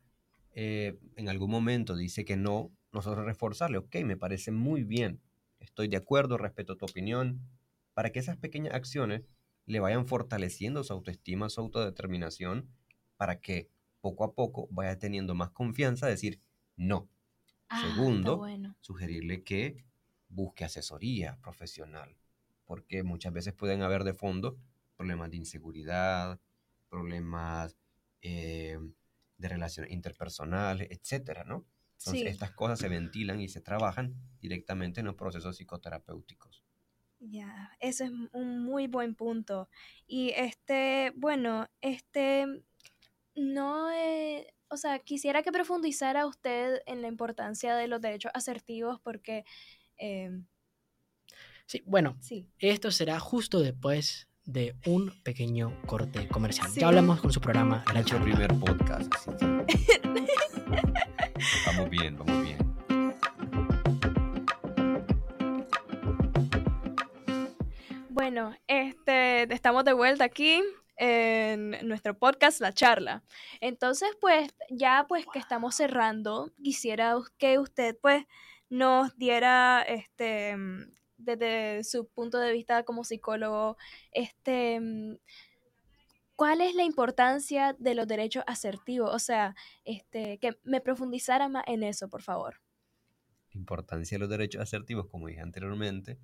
eh, 0.55 0.99
en 1.17 1.29
algún 1.29 1.51
momento 1.51 1.97
dice 1.97 2.25
que 2.25 2.37
no, 2.37 2.71
nosotros 2.93 3.25
reforzarle, 3.25 3.79
ok, 3.79 3.97
me 4.05 4.19
parece 4.19 4.51
muy 4.51 4.85
bien, 4.85 5.21
estoy 5.63 5.89
de 5.89 5.97
acuerdo, 5.97 6.39
respeto 6.39 6.77
tu 6.77 6.87
opinión, 6.87 7.41
para 7.95 8.11
que 8.11 8.19
esas 8.21 8.37
pequeñas 8.37 8.75
acciones 8.75 9.23
le 9.67 9.81
vayan 9.81 10.07
fortaleciendo 10.07 10.85
su 10.85 10.93
autoestima, 10.93 11.49
su 11.49 11.61
autodeterminación, 11.61 12.69
para 13.17 13.41
que 13.41 13.71
poco 14.01 14.25
a 14.25 14.35
poco 14.35 14.69
vaya 14.71 14.99
teniendo 14.99 15.35
más 15.35 15.51
confianza, 15.51 16.07
decir, 16.07 16.41
no, 16.77 17.09
Ah, 17.69 17.81
Segundo, 17.81 18.37
bueno. 18.37 18.77
sugerirle 18.81 19.43
que 19.45 19.83
busque 20.29 20.65
asesoría 20.65 21.39
profesional, 21.43 22.17
porque 22.67 23.03
muchas 23.03 23.33
veces 23.33 23.55
pueden 23.55 23.81
haber 23.81 24.05
de 24.05 24.13
fondo 24.13 24.59
problemas 24.95 25.31
de 25.31 25.39
inseguridad, 25.39 26.39
problemas 26.91 27.79
eh, 28.21 28.79
de 29.39 29.49
relaciones 29.49 29.91
interpersonales, 29.91 30.89
etcétera, 30.91 31.45
¿no? 31.45 31.65
Entonces, 32.05 32.23
Sí. 32.23 32.29
estas 32.29 32.51
cosas 32.53 32.79
se 32.79 32.89
ventilan 32.89 33.41
y 33.41 33.49
se 33.49 33.61
trabajan 33.61 34.15
directamente 34.41 35.01
en 35.01 35.07
los 35.07 35.15
procesos 35.15 35.57
psicoterapéuticos. 35.57 36.65
Ya, 37.21 37.71
eso 37.79 38.03
es 38.05 38.11
un 38.33 38.65
muy 38.65 38.89
buen 38.89 39.15
punto. 39.15 39.69
Y 40.09 40.31
este, 40.31 41.13
bueno, 41.17 41.69
este, 41.81 42.65
no, 43.37 43.91
eh, 43.93 44.53
o 44.69 44.77
sea, 44.77 44.99
quisiera 44.99 45.43
que 45.45 45.53
profundizara 45.53 46.27
usted 46.27 46.81
en 46.87 47.01
la 47.01 47.07
importancia 47.09 47.77
de 47.77 47.87
los 47.87 48.01
derechos 48.01 48.33
asertivos 48.35 49.01
porque, 49.01 49.45
eh, 49.99 50.31
Sí, 51.67 51.83
bueno, 51.87 52.17
sí, 52.21 52.49
esto 52.59 52.91
será 52.91 53.21
justo 53.21 53.61
después 53.61 54.29
de 54.45 54.75
un 54.87 55.13
pequeño 55.23 55.81
corte 55.87 56.27
comercial. 56.29 56.69
Sí. 56.69 56.81
Ya 56.81 56.89
hablamos 56.89 57.21
con 57.21 57.33
su 57.33 57.41
programa 57.41 57.85
La 57.87 57.93
Nuestro 57.95 58.21
primer 58.21 58.53
podcast, 58.59 59.15
así 59.15 59.31
que 59.39 59.67
vamos 61.67 61.91
bien, 61.91 62.19
vamos 62.19 62.43
bien. 62.43 62.59
Bueno, 68.11 68.55
este, 68.67 69.53
estamos 69.53 69.85
de 69.85 69.93
vuelta 69.93 70.25
aquí 70.25 70.63
en 70.97 71.77
nuestro 71.89 72.17
podcast 72.17 72.61
La 72.61 72.73
Charla. 72.73 73.25
Entonces, 73.61 74.11
pues, 74.21 74.55
ya 74.71 75.07
pues 75.09 75.27
que 75.33 75.39
estamos 75.39 75.75
cerrando, 75.75 76.53
quisiera 76.63 77.17
que 77.39 77.59
usted 77.59 77.99
pues 78.01 78.25
nos 78.69 79.17
diera 79.17 79.83
este 79.83 80.57
mm, 80.57 80.91
desde 81.19 81.85
su 81.85 82.09
punto 82.09 82.39
de 82.39 82.53
vista 82.53 82.85
como 82.85 83.05
psicólogo, 83.05 83.77
este 84.13 84.81
mm, 84.81 85.17
¿cuál 86.37 86.61
es 86.61 86.75
la 86.75 86.85
importancia 86.85 87.75
de 87.79 87.95
los 87.95 88.07
derechos 88.07 88.45
asertivos? 88.47 89.15
O 89.15 89.19
sea, 89.19 89.55
este, 89.85 90.39
que 90.39 90.59
me 90.65 90.81
profundizara 90.81 91.49
más 91.49 91.65
en 91.67 91.83
eso, 91.83 92.09
por 92.09 92.23
favor. 92.23 92.61
La 93.53 93.61
importancia 93.61 94.17
de 94.17 94.21
los 94.21 94.29
derechos 94.29 94.63
asertivos, 94.63 95.07
como 95.09 95.29
dije 95.29 95.41
anteriormente, 95.41 96.19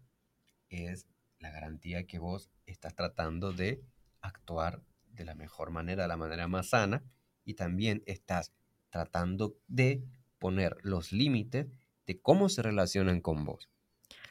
es 0.70 1.06
la 1.38 1.50
garantía 1.50 2.06
que 2.06 2.18
vos 2.18 2.50
estás 2.66 2.94
tratando 2.94 3.52
de 3.52 3.82
actuar 4.20 4.82
de 5.12 5.24
la 5.24 5.34
mejor 5.34 5.70
manera, 5.70 6.02
de 6.02 6.08
la 6.08 6.16
manera 6.16 6.48
más 6.48 6.70
sana, 6.70 7.04
y 7.44 7.54
también 7.54 8.02
estás 8.06 8.52
tratando 8.90 9.56
de 9.66 10.04
poner 10.38 10.76
los 10.82 11.12
límites 11.12 11.66
de 12.06 12.20
cómo 12.20 12.48
se 12.48 12.62
relacionan 12.62 13.20
con 13.20 13.44
vos. 13.44 13.68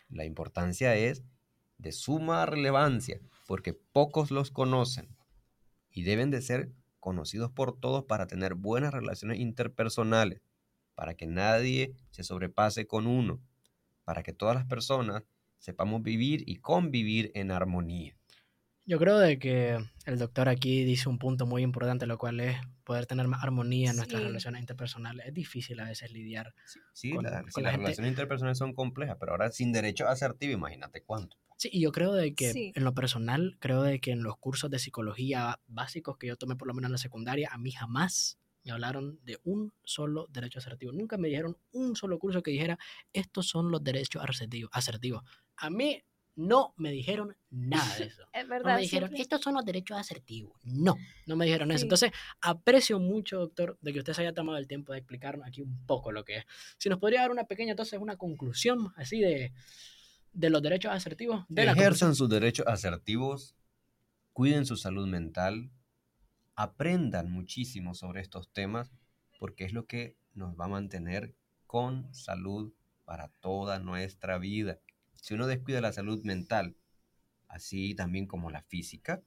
La 0.09 0.25
importancia 0.25 0.95
es 0.95 1.23
de 1.77 1.91
suma 1.91 2.45
relevancia, 2.45 3.19
porque 3.45 3.73
pocos 3.73 4.31
los 4.31 4.51
conocen 4.51 5.16
y 5.97 6.03
deben 6.03 6.29
de 6.29 6.43
ser 6.43 6.69
conocidos 6.99 7.49
por 7.51 7.79
todos 7.79 8.03
para 8.03 8.27
tener 8.27 8.53
buenas 8.53 8.93
relaciones 8.93 9.39
interpersonales, 9.39 10.41
para 10.93 11.15
que 11.15 11.25
nadie 11.25 11.93
se 12.11 12.23
sobrepase 12.23 12.85
con 12.85 13.07
uno, 13.07 13.39
para 14.03 14.21
que 14.21 14.31
todas 14.31 14.55
las 14.55 14.65
personas 14.65 15.23
sepamos 15.57 16.03
vivir 16.03 16.43
y 16.45 16.57
convivir 16.57 17.31
en 17.33 17.49
armonía. 17.49 18.15
Yo 18.85 18.99
creo 18.99 19.17
de 19.17 19.39
que 19.39 19.83
el 20.05 20.19
doctor 20.19 20.49
aquí 20.49 20.83
dice 20.83 21.09
un 21.09 21.17
punto 21.17 21.47
muy 21.47 21.63
importante, 21.63 22.05
lo 22.05 22.19
cual 22.19 22.39
es 22.41 22.57
poder 22.83 23.07
tener 23.07 23.27
más 23.27 23.43
armonía 23.43 23.89
en 23.89 23.95
nuestras 23.97 24.21
relaciones 24.21 24.61
interpersonales. 24.61 25.25
Es 25.25 25.33
difícil 25.33 25.79
a 25.79 25.85
veces 25.85 26.11
lidiar. 26.11 26.53
Sí, 26.65 26.79
sí, 26.93 27.11
Con- 27.15 27.23
la- 27.25 27.41
con 27.41 27.51
sí, 27.51 27.61
la 27.61 27.63
las 27.63 27.71
gente- 27.71 27.85
relaciones 27.85 28.11
interpersonales 28.11 28.57
son 28.59 28.73
complejas, 28.73 29.17
pero 29.19 29.31
ahora 29.31 29.49
sin 29.51 29.71
derecho 29.71 30.07
asertivo, 30.07 30.53
imagínate 30.53 31.01
cuánto. 31.01 31.37
Sí, 31.57 31.69
y 31.73 31.81
yo 31.81 31.91
creo 31.91 32.13
de 32.13 32.33
que 32.35 32.53
Sí. 32.53 32.71
en 32.75 32.83
lo 32.83 32.93
personal, 32.93 33.57
creo 33.59 33.81
de 33.83 33.99
que 33.99 34.11
en 34.11 34.23
los 34.23 34.37
cursos 34.37 34.69
de 34.69 34.79
psicología 34.79 35.59
básicos 35.67 36.17
que 36.17 36.27
yo 36.27 36.37
tomé 36.37 36.55
por 36.55 36.67
lo 36.67 36.73
menos 36.73 36.87
en 36.89 36.91
la 36.93 36.97
secundaria, 36.99 37.49
a 37.51 37.57
mí 37.57 37.71
jamás 37.71 38.37
me 38.63 38.71
hablaron 38.71 39.19
de 39.23 39.39
un 39.43 39.73
solo 39.83 40.27
derecho 40.29 40.59
asertivo. 40.59 40.91
Nunca 40.91 41.17
me 41.17 41.29
dijeron 41.29 41.57
un 41.71 41.95
solo 41.95 42.19
curso 42.19 42.43
que 42.43 42.51
dijera, 42.51 42.77
estos 43.13 43.47
son 43.47 43.71
los 43.71 43.83
derechos 43.83 44.21
asertivos. 44.23 44.69
asertivos. 44.73 45.23
A 45.55 45.69
mí 45.69 46.03
no 46.35 46.73
me 46.77 46.91
dijeron 46.91 47.35
nada 47.49 47.95
de 47.97 48.03
eso. 48.05 48.23
Es 48.31 48.43
No 48.43 48.49
verdad. 48.49 48.75
me 48.75 48.81
dijeron, 48.81 49.09
siempre- 49.09 49.21
estos 49.23 49.41
son 49.41 49.55
los 49.55 49.65
derechos 49.65 49.97
asertivos. 49.97 50.53
No, 50.63 50.95
no 51.25 51.35
me 51.35 51.45
dijeron 51.45 51.71
eso. 51.71 51.79
Sí. 51.79 51.85
Entonces, 51.85 52.11
aprecio 52.41 52.99
mucho, 52.99 53.39
doctor, 53.39 53.79
de 53.81 53.93
que 53.93 53.99
usted 53.99 54.13
se 54.13 54.21
haya 54.21 54.33
tomado 54.33 54.59
el 54.59 54.67
tiempo 54.67 54.91
de 54.93 54.99
explicarnos 54.99 55.47
aquí 55.47 55.61
un 55.63 55.83
poco 55.87 56.11
lo 56.11 56.23
que 56.23 56.37
es. 56.37 56.45
Si 56.77 56.89
nos 56.89 56.99
podría 56.99 57.21
dar 57.21 57.31
una 57.31 57.45
pequeña, 57.45 57.71
entonces, 57.71 57.99
una 57.99 58.17
conclusión 58.17 58.93
así 58.97 59.19
de, 59.19 59.51
de 60.37 60.49
los 60.51 60.61
derechos 60.61 60.91
asertivos. 60.91 61.45
De 61.49 61.65
la 61.65 61.71
Ejerzan 61.71 62.13
sus 62.15 62.29
derechos 62.29 62.67
asertivos, 62.67 63.55
cuiden 64.33 64.65
su 64.67 64.77
salud 64.77 65.07
mental, 65.07 65.71
aprendan 66.55 67.31
muchísimo 67.31 67.95
sobre 67.95 68.21
estos 68.21 68.49
temas, 68.53 68.91
porque 69.39 69.65
es 69.65 69.73
lo 69.73 69.85
que 69.87 70.15
nos 70.35 70.55
va 70.55 70.65
a 70.65 70.69
mantener 70.69 71.33
con 71.65 72.13
salud 72.13 72.71
para 73.03 73.29
toda 73.39 73.79
nuestra 73.79 74.37
vida. 74.37 74.79
Si 75.15 75.33
uno 75.33 75.47
descuida 75.47 75.81
la 75.81 75.91
salud 75.91 76.23
mental, 76.23 76.75
así 77.47 77.95
también 77.95 78.27
como 78.27 78.51
la 78.51 78.61
física, 78.61 79.21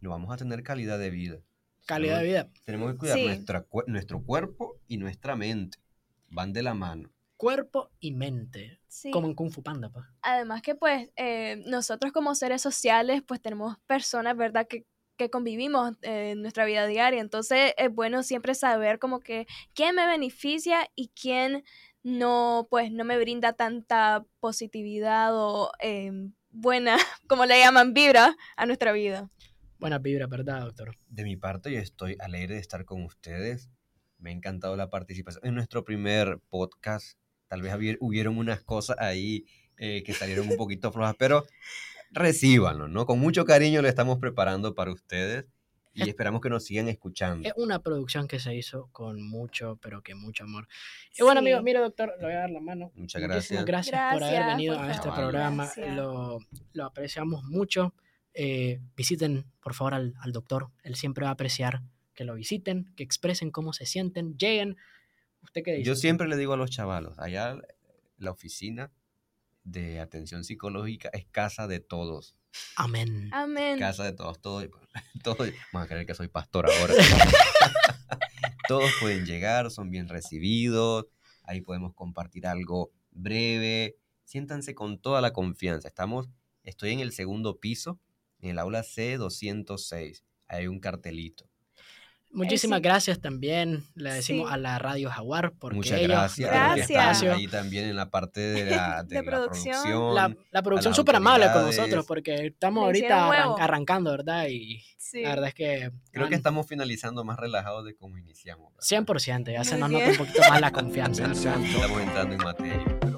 no 0.00 0.10
vamos 0.10 0.32
a 0.32 0.36
tener 0.36 0.62
calidad 0.62 0.98
de 0.98 1.10
vida. 1.10 1.38
calidad 1.86 2.20
de 2.20 2.24
vida. 2.24 2.48
Tenemos 2.64 2.92
que 2.92 2.98
cuidar 2.98 3.18
Sí. 3.18 3.24
nuestra 3.26 3.68
cue- 3.68 3.84
nuestro 3.88 4.22
cuerpo 4.22 4.78
y 4.86 4.98
nuestra 4.98 5.34
mente. 5.34 5.78
Van 6.30 6.52
de 6.52 6.62
la 6.62 6.74
mano. 6.74 7.10
Cuerpo 7.42 7.90
y 7.98 8.12
mente. 8.12 8.78
Sí. 8.86 9.10
Como 9.10 9.26
en 9.26 9.34
Kung 9.34 9.50
Fu 9.50 9.64
Panda, 9.64 9.90
pues. 9.90 10.06
Además 10.22 10.62
que 10.62 10.76
pues 10.76 11.10
eh, 11.16 11.60
nosotros 11.66 12.12
como 12.12 12.36
seres 12.36 12.62
sociales 12.62 13.20
pues 13.26 13.42
tenemos 13.42 13.78
personas, 13.88 14.36
¿verdad? 14.36 14.68
Que, 14.68 14.86
que 15.16 15.28
convivimos 15.28 15.96
eh, 16.02 16.30
en 16.30 16.42
nuestra 16.42 16.64
vida 16.66 16.86
diaria. 16.86 17.20
Entonces 17.20 17.74
es 17.76 17.92
bueno 17.92 18.22
siempre 18.22 18.54
saber 18.54 19.00
como 19.00 19.18
que 19.18 19.48
quién 19.74 19.96
me 19.96 20.06
beneficia 20.06 20.88
y 20.94 21.08
quién 21.20 21.64
no, 22.04 22.68
pues 22.70 22.92
no 22.92 23.02
me 23.02 23.18
brinda 23.18 23.54
tanta 23.54 24.24
positividad 24.38 25.36
o 25.36 25.72
eh, 25.80 26.12
buena, 26.50 26.96
como 27.26 27.44
le 27.44 27.58
llaman, 27.58 27.92
vibra 27.92 28.36
a 28.56 28.66
nuestra 28.66 28.92
vida. 28.92 29.28
Buena 29.80 29.98
vibra, 29.98 30.28
¿verdad, 30.28 30.60
doctor? 30.60 30.96
De 31.08 31.24
mi 31.24 31.36
parte, 31.36 31.72
yo 31.72 31.80
estoy 31.80 32.16
alegre 32.20 32.54
de 32.54 32.60
estar 32.60 32.84
con 32.84 33.02
ustedes. 33.02 33.68
Me 34.18 34.30
ha 34.30 34.32
encantado 34.32 34.76
la 34.76 34.90
participación 34.90 35.44
en 35.44 35.56
nuestro 35.56 35.82
primer 35.82 36.38
podcast. 36.48 37.18
Tal 37.52 37.60
vez 37.60 37.74
hubier- 37.74 37.98
hubieron 38.00 38.38
unas 38.38 38.62
cosas 38.62 38.96
ahí 38.98 39.44
eh, 39.76 40.02
que 40.04 40.14
salieron 40.14 40.48
un 40.48 40.56
poquito 40.56 40.90
flojas, 40.90 41.14
pero 41.18 41.44
recíbanlo, 42.10 42.88
¿no? 42.88 43.04
Con 43.04 43.18
mucho 43.18 43.44
cariño 43.44 43.82
lo 43.82 43.88
estamos 43.88 44.18
preparando 44.18 44.74
para 44.74 44.90
ustedes 44.90 45.44
y 45.92 46.00
Es- 46.00 46.08
esperamos 46.08 46.40
que 46.40 46.48
nos 46.48 46.64
sigan 46.64 46.88
escuchando. 46.88 47.46
Es 47.46 47.52
una 47.58 47.80
producción 47.80 48.26
que 48.26 48.38
se 48.40 48.54
hizo 48.54 48.88
con 48.92 49.22
mucho, 49.22 49.78
pero 49.82 50.00
que 50.02 50.14
mucho 50.14 50.44
amor. 50.44 50.66
Y 51.18 51.22
bueno, 51.22 51.42
Sí. 51.42 51.46
amigo, 51.48 51.62
mire, 51.62 51.80
doctor, 51.80 52.14
le 52.18 52.24
voy 52.24 52.32
a 52.34 52.38
dar 52.38 52.50
la 52.50 52.60
mano. 52.60 52.90
Muchas 52.94 53.20
Muchísimas 53.20 53.66
gracias. 53.66 53.66
gracias, 53.66 54.14
por 54.14 54.22
haber 54.22 54.34
Gracias, 54.36 54.56
venido 54.56 54.76
por 54.76 54.84
a 54.86 54.92
este 54.92 55.10
programa. 55.10 55.64
Gracias. 55.64 55.94
Lo, 55.94 56.38
lo 56.72 56.84
apreciamos 56.86 57.44
mucho. 57.44 57.94
Eh, 58.32 58.80
visiten, 58.96 59.44
por 59.62 59.74
favor, 59.74 59.92
al, 59.92 60.14
al 60.20 60.32
doctor. 60.32 60.70
Él 60.84 60.94
siempre 60.94 61.24
va 61.24 61.28
a 61.28 61.34
apreciar 61.34 61.82
que 62.14 62.24
lo 62.24 62.34
visiten, 62.34 62.90
que 62.96 63.02
expresen 63.02 63.50
cómo 63.50 63.74
se 63.74 63.84
sienten, 63.84 64.38
lleguen. 64.38 64.78
¿Usted 65.42 65.62
qué 65.64 65.72
dice? 65.72 65.84
Yo 65.84 65.94
siempre 65.94 66.28
le 66.28 66.36
digo 66.36 66.52
a 66.52 66.56
los 66.56 66.70
chavalos, 66.70 67.18
allá 67.18 67.58
la 68.16 68.30
oficina 68.30 68.92
de 69.64 70.00
atención 70.00 70.44
psicológica 70.44 71.10
es 71.12 71.26
casa 71.26 71.66
de 71.66 71.80
todos. 71.80 72.36
Amén. 72.76 73.30
Amén. 73.32 73.78
casa 73.78 74.04
de 74.04 74.12
todos, 74.12 74.40
todos, 74.40 74.66
todos, 75.22 75.50
van 75.72 75.84
a 75.84 75.86
creer 75.86 76.06
que 76.06 76.14
soy 76.14 76.28
pastor 76.28 76.68
ahora. 76.70 76.94
todos 78.68 78.90
pueden 79.00 79.24
llegar, 79.24 79.70
son 79.70 79.90
bien 79.90 80.08
recibidos, 80.08 81.06
ahí 81.44 81.60
podemos 81.60 81.94
compartir 81.94 82.46
algo 82.46 82.92
breve, 83.10 83.96
siéntanse 84.24 84.74
con 84.74 85.00
toda 85.00 85.20
la 85.20 85.32
confianza. 85.32 85.88
Estamos, 85.88 86.28
estoy 86.62 86.92
en 86.92 87.00
el 87.00 87.12
segundo 87.12 87.58
piso, 87.58 88.00
en 88.38 88.50
el 88.50 88.58
aula 88.58 88.82
C206, 88.82 90.22
hay 90.48 90.66
un 90.66 90.80
cartelito. 90.80 91.48
Muchísimas 92.32 92.78
sí. 92.78 92.82
gracias 92.82 93.20
también. 93.20 93.84
Le 93.94 94.12
decimos 94.14 94.48
Sí. 94.48 94.54
a 94.54 94.56
la 94.56 94.78
Radio 94.78 95.10
Jaguar 95.10 95.52
porque 95.58 95.76
Muchas 95.76 95.98
ellos 95.98 96.08
gracias. 96.10 96.50
Gracias. 96.50 96.90
espacio. 96.90 97.34
Ahí 97.34 97.46
también 97.46 97.84
en 97.86 97.96
la 97.96 98.10
parte 98.10 98.40
de 98.40 98.70
la, 98.74 99.02
de 99.06 99.16
De 99.16 99.22
la 99.22 99.30
producción. 99.30 99.74
producción. 99.82 100.14
La, 100.14 100.36
la 100.50 100.62
producción 100.62 100.94
súper 100.94 101.16
amable 101.16 101.46
con 101.52 101.64
nosotros 101.66 102.06
porque 102.06 102.46
estamos 102.46 102.84
ahorita 102.84 103.28
arran- 103.30 103.54
arrancando, 103.60 104.10
¿verdad? 104.12 104.46
Y 104.48 104.82
Sí. 104.96 105.22
la 105.22 105.28
verdad 105.30 105.48
es 105.48 105.54
que 105.54 105.90
Creo 106.10 106.28
que 106.28 106.34
han- 106.34 106.38
estamos 106.38 106.66
finalizando 106.66 107.22
más 107.22 107.38
relajados 107.38 107.84
de 107.84 107.94
cómo 107.94 108.16
iniciamos. 108.16 108.72
¿verdad? 108.72 108.86
100%, 108.86 109.52
ya 109.52 109.62
se 109.64 109.76
nos 109.76 109.90
bien. 109.90 110.00
nota 110.00 110.12
un 110.12 110.26
poquito 110.26 110.40
más 110.48 110.60
la 110.60 110.70
confianza. 110.70 111.24
Estamos 111.32 112.00
entrando 112.00 112.34
en 112.34 112.40
materia, 112.42 112.98
pero 113.00 113.16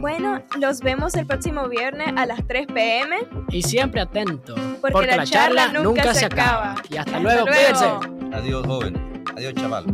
Bueno, 0.00 0.42
los 0.58 0.80
vemos 0.80 1.14
el 1.14 1.26
próximo 1.26 1.68
viernes 1.68 2.12
a 2.16 2.26
las 2.26 2.46
3 2.46 2.66
pm. 2.66 3.16
Y 3.50 3.62
siempre 3.62 4.00
atento, 4.00 4.54
porque, 4.80 4.92
Porque 4.92 5.06
la, 5.08 5.16
la 5.18 5.24
charla, 5.24 5.62
charla 5.66 5.80
nunca, 5.82 6.02
nunca 6.02 6.14
se 6.14 6.20
se 6.20 6.26
acaba. 6.26 6.72
acaba. 6.72 6.82
Y 6.90 6.96
hasta, 6.96 7.10
Hasta 7.16 7.20
luego, 7.20 7.46
luego. 7.46 7.56
cuídense. 7.56 8.36
Adiós, 8.36 8.66
jóvenes. 8.66 9.00
Adiós, 9.36 9.54
chavalos. 9.54 9.92